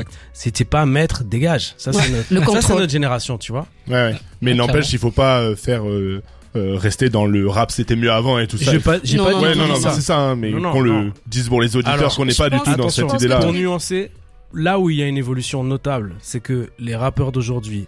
T'es 0.53 0.65
pas 0.65 0.87
maître, 0.87 1.25
dégage. 1.25 1.75
Ça, 1.77 1.93
c'est 1.93 2.11
notre, 2.31 2.89
génération, 2.89 3.39
tu 3.39 3.53
vois. 3.53 3.67
Ouais, 3.89 3.95
ouais. 3.95 4.15
Mais 4.41 4.55
n'empêche, 4.55 4.93
il 4.93 4.99
faut 4.99 5.11
pas 5.11 5.41
euh, 5.41 5.57
faire 5.57 5.89
euh, 5.89 6.23
euh, 6.57 6.77
rester 6.77 7.11
dans 7.11 7.27
le 7.27 7.49
rap, 7.49 7.71
c'était 7.71 7.97
mieux 7.97 8.11
avant 8.11 8.39
et 8.39 8.47
tout 8.47 8.57
ça. 8.59 8.73
J'ai 8.73 8.79
pas, 8.79 8.97
j'ai 9.05 9.19
Non, 9.19 9.25
pas 9.25 9.33
non, 9.33 9.39
dit 9.39 9.45
Ouais, 9.45 9.55
non, 9.55 9.69
non, 9.69 9.75
c'est 9.77 10.01
ça, 10.01 10.19
hein, 10.19 10.37
mais 10.37 10.51
qu'on 10.51 10.81
le 10.81 11.13
dise 11.27 11.49
pour 11.49 11.61
les 11.61 11.77
auditeurs, 11.77 12.15
qu'on 12.15 12.25
n'est 12.25 12.35
pas 12.35 12.51
du 12.51 12.59
tout 12.61 12.75
dans 12.75 12.89
cette 12.89 13.13
idée-là. 13.13 13.39
Pour 13.41 13.53
nuancer, 13.53 14.11
là 14.53 14.79
où 14.79 14.91
il 14.91 14.97
y 14.97 15.03
a 15.03 15.07
une 15.07 15.17
évolution 15.19 15.63
notable, 15.65 16.15
c'est 16.21 16.41
que 16.41 16.71
les 16.79 16.97
rappeurs 16.97 17.33
d'aujourd'hui 17.33 17.87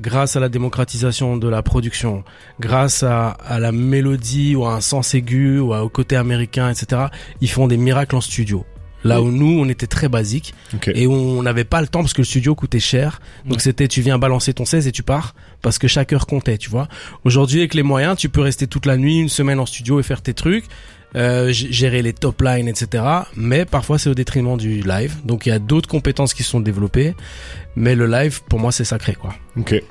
grâce 0.00 0.36
à 0.36 0.40
la 0.40 0.48
démocratisation 0.48 1.36
de 1.36 1.48
la 1.48 1.62
production, 1.62 2.24
grâce 2.60 3.02
à, 3.02 3.28
à 3.30 3.58
la 3.58 3.72
mélodie 3.72 4.56
ou 4.56 4.64
à 4.64 4.74
un 4.74 4.80
sens 4.80 5.14
aigu 5.14 5.58
ou 5.58 5.74
au 5.74 5.88
côté 5.90 6.16
américain, 6.16 6.70
etc., 6.70 7.02
ils 7.42 7.50
font 7.50 7.68
des 7.68 7.76
miracles 7.76 8.16
en 8.16 8.22
studio. 8.22 8.64
Là 9.04 9.20
où 9.20 9.30
nous, 9.32 9.58
on 9.60 9.68
était 9.68 9.88
très 9.88 10.08
basique 10.08 10.54
et 10.94 11.06
on 11.08 11.42
n'avait 11.42 11.64
pas 11.64 11.80
le 11.82 11.88
temps 11.88 12.00
parce 12.00 12.14
que 12.14 12.20
le 12.22 12.24
studio 12.26 12.54
coûtait 12.54 12.78
cher. 12.80 13.20
Donc 13.44 13.54
Ouais. 13.54 13.58
c'était 13.62 13.88
tu 13.88 14.00
viens 14.00 14.16
balancer 14.16 14.54
ton 14.54 14.64
16 14.64 14.86
et 14.86 14.92
tu 14.92 15.02
pars 15.02 15.34
parce 15.60 15.78
que 15.78 15.88
chaque 15.88 16.12
heure 16.12 16.26
comptait, 16.26 16.56
tu 16.56 16.70
vois. 16.70 16.86
Aujourd'hui 17.24 17.58
avec 17.58 17.74
les 17.74 17.82
moyens, 17.82 18.16
tu 18.16 18.28
peux 18.28 18.40
rester 18.40 18.66
toute 18.68 18.86
la 18.86 18.96
nuit, 18.96 19.18
une 19.18 19.28
semaine 19.28 19.58
en 19.58 19.66
studio 19.66 19.98
et 19.98 20.04
faire 20.04 20.22
tes 20.22 20.34
trucs, 20.34 20.66
euh, 21.14 21.52
gérer 21.52 22.02
les 22.02 22.12
top 22.12 22.40
lines, 22.42 22.68
etc. 22.68 23.04
Mais 23.36 23.64
parfois 23.64 23.98
c'est 23.98 24.10
au 24.10 24.14
détriment 24.14 24.56
du 24.56 24.82
live. 24.82 25.16
Donc 25.24 25.46
il 25.46 25.50
y 25.50 25.52
a 25.52 25.58
d'autres 25.58 25.88
compétences 25.88 26.34
qui 26.34 26.42
sont 26.42 26.60
développées, 26.60 27.14
mais 27.76 27.94
le 27.94 28.06
live 28.06 28.42
pour 28.48 28.58
moi 28.58 28.72
c'est 28.72 28.84
sacré 28.84 29.14
quoi. 29.14 29.34
Ok. 29.56 29.82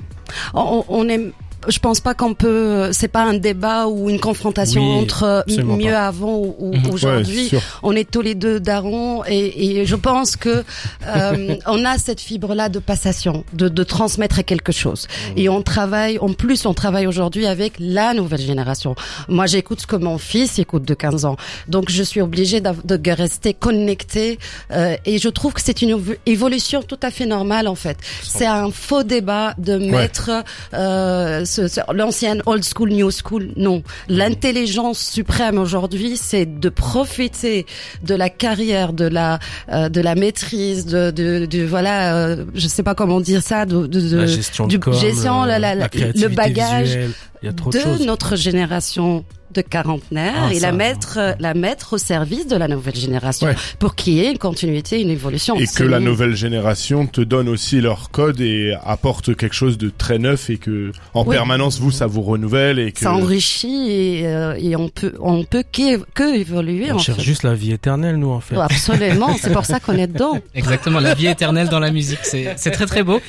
On, 0.54 0.84
on 0.88 1.08
est 1.08 1.20
je 1.68 1.78
pense 1.78 2.00
pas 2.00 2.14
qu'on 2.14 2.34
peut. 2.34 2.90
C'est 2.92 3.08
pas 3.08 3.22
un 3.24 3.34
débat 3.34 3.86
ou 3.86 4.10
une 4.10 4.20
confrontation 4.20 4.82
Oui, 4.82 5.02
entre 5.04 5.22
euh, 5.24 5.62
mieux 5.64 5.90
pas. 5.92 6.06
avant 6.06 6.36
ou, 6.58 6.72
Mhm. 6.74 6.90
aujourd'hui. 6.92 7.48
Ouais, 7.52 7.58
on 7.82 7.92
est 7.96 8.10
tous 8.10 8.20
les 8.22 8.34
deux 8.34 8.60
darons 8.60 9.22
et, 9.26 9.78
et 9.80 9.86
je 9.86 9.96
pense 9.96 10.36
que 10.36 10.64
euh, 11.06 11.56
on 11.66 11.84
a 11.84 11.98
cette 11.98 12.20
fibre 12.20 12.54
là 12.54 12.68
de 12.68 12.78
passation, 12.78 13.44
de, 13.52 13.68
de 13.68 13.82
transmettre 13.84 14.44
quelque 14.44 14.72
chose. 14.72 15.06
Et 15.36 15.48
on 15.48 15.62
travaille, 15.62 16.18
en 16.18 16.32
plus, 16.32 16.66
on 16.66 16.74
travaille 16.74 17.06
aujourd'hui 17.06 17.46
avec 17.46 17.74
la 17.78 18.14
nouvelle 18.14 18.40
génération. 18.40 18.94
Moi, 19.28 19.46
j'écoute 19.46 19.80
ce 19.82 19.86
que 19.86 19.96
mon 19.96 20.18
fils 20.18 20.58
écoute 20.58 20.84
de 20.84 20.94
15 20.94 21.24
ans, 21.24 21.36
donc 21.68 21.90
je 21.90 22.02
suis 22.02 22.20
obligée 22.20 22.60
de 22.60 23.10
rester 23.12 23.54
connectée. 23.54 24.38
euh, 24.70 24.96
et 25.04 25.18
je 25.18 25.28
trouve 25.28 25.52
que 25.52 25.60
c'est 25.60 25.82
une 25.82 25.90
évo- 25.90 26.16
évolution 26.26 26.82
tout 26.82 26.98
à 27.02 27.10
fait 27.10 27.26
normale 27.26 27.68
en 27.68 27.74
fait. 27.74 27.96
C'est 28.22 28.46
un 28.46 28.70
faux 28.70 29.02
débat 29.02 29.54
de 29.58 29.76
mettre 29.76 30.30
euh, 30.74 31.44
l'ancienne 31.92 32.42
old 32.46 32.64
school, 32.64 32.90
new 32.90 33.10
school. 33.10 33.48
Non, 33.56 33.82
l'intelligence 34.08 34.98
suprême 35.00 35.58
aujourd'hui, 35.58 36.16
c'est 36.16 36.46
de 36.46 36.68
profiter 36.68 37.66
de 38.02 38.14
la 38.14 38.30
carrière, 38.30 38.92
de 38.92 39.04
la 39.06 39.38
euh, 39.72 39.88
de 39.88 40.00
la 40.00 40.14
maîtrise, 40.14 40.86
de, 40.86 41.10
de, 41.10 41.46
de 41.46 41.64
voilà, 41.64 42.14
euh, 42.16 42.44
je 42.54 42.68
sais 42.68 42.82
pas 42.82 42.94
comment 42.94 43.20
dire 43.20 43.42
ça, 43.42 43.66
de, 43.66 43.86
de, 43.86 44.00
de- 44.00 44.16
la 44.18 44.26
gestion 44.26 44.66
du 44.66 44.78
de 44.78 44.84
com, 44.84 44.92
gestion, 44.94 45.42
le, 45.42 45.48
la- 45.48 45.58
la- 45.58 45.74
la- 45.74 45.88
créativité 45.88 46.28
le 46.28 46.34
bagage 46.34 46.84
visuelle, 46.84 47.10
y 47.46 47.48
a 47.48 47.52
trop 47.52 47.70
de, 47.70 48.04
notre 48.04 48.36
génération 48.36 49.24
de 49.52 49.60
quarantenaires 49.60 50.44
Ah, 50.48 50.50
et 50.50 50.60
ça, 50.60 50.70
la 50.70 50.72
mettre 50.72 51.18
la 51.38 51.52
mettre 51.52 51.92
au 51.92 51.98
service 51.98 52.46
de 52.46 52.56
la 52.56 52.68
nouvelle 52.68 52.94
génération 52.94 53.48
Ouais. 53.48 53.54
pour 53.78 53.94
qu'il 53.94 54.14
y 54.14 54.20
ait 54.20 54.30
une 54.30 54.38
continuité, 54.38 54.98
une 55.02 55.10
évolution. 55.10 55.56
Et 55.56 55.66
que 55.66 55.82
la 55.84 56.00
nouvelle 56.00 56.34
génération 56.34 57.06
te 57.06 57.20
donne 57.20 57.50
aussi 57.50 57.82
leur 57.82 58.10
code 58.10 58.40
et 58.40 58.74
apporte 58.82 59.36
quelque 59.36 59.54
chose 59.54 59.76
de 59.76 59.90
très 59.90 60.18
neuf 60.18 60.48
et 60.48 60.56
que 60.56 60.92
en 61.12 61.24
Oui. 61.26 61.36
permanence 61.36 61.78
vous 61.80 61.90
ça 61.90 62.06
vous 62.06 62.22
renouvelle 62.22 62.78
et 62.78 62.92
que 62.92 63.00
ça 63.00 63.12
enrichit 63.12 63.90
et, 63.90 64.26
euh, 64.26 64.54
et 64.58 64.74
on 64.74 64.88
peut 64.88 65.12
on 65.20 65.44
peut 65.44 65.64
que, 65.70 65.98
que 66.14 66.34
évoluer 66.34 66.90
On 66.90 66.94
en 66.94 66.98
cherche 66.98 67.18
fait. 67.18 67.24
juste 67.24 67.42
la 67.42 67.54
vie 67.54 67.72
éternelle 67.72 68.16
nous 68.16 68.30
en 68.30 68.40
fait. 68.40 68.56
Absolument, 68.56 69.36
c'est 69.38 69.52
pour 69.52 69.66
ça 69.66 69.80
qu'on 69.80 69.98
est 69.98 70.06
dedans. 70.06 70.38
Exactement, 70.54 70.98
la 71.00 71.12
vie 71.14 71.26
éternelle 71.26 71.68
dans 71.68 71.80
la 71.80 71.90
musique, 71.90 72.20
c'est 72.22 72.54
c'est 72.56 72.70
très 72.70 72.86
très 72.86 73.02
beau. 73.02 73.20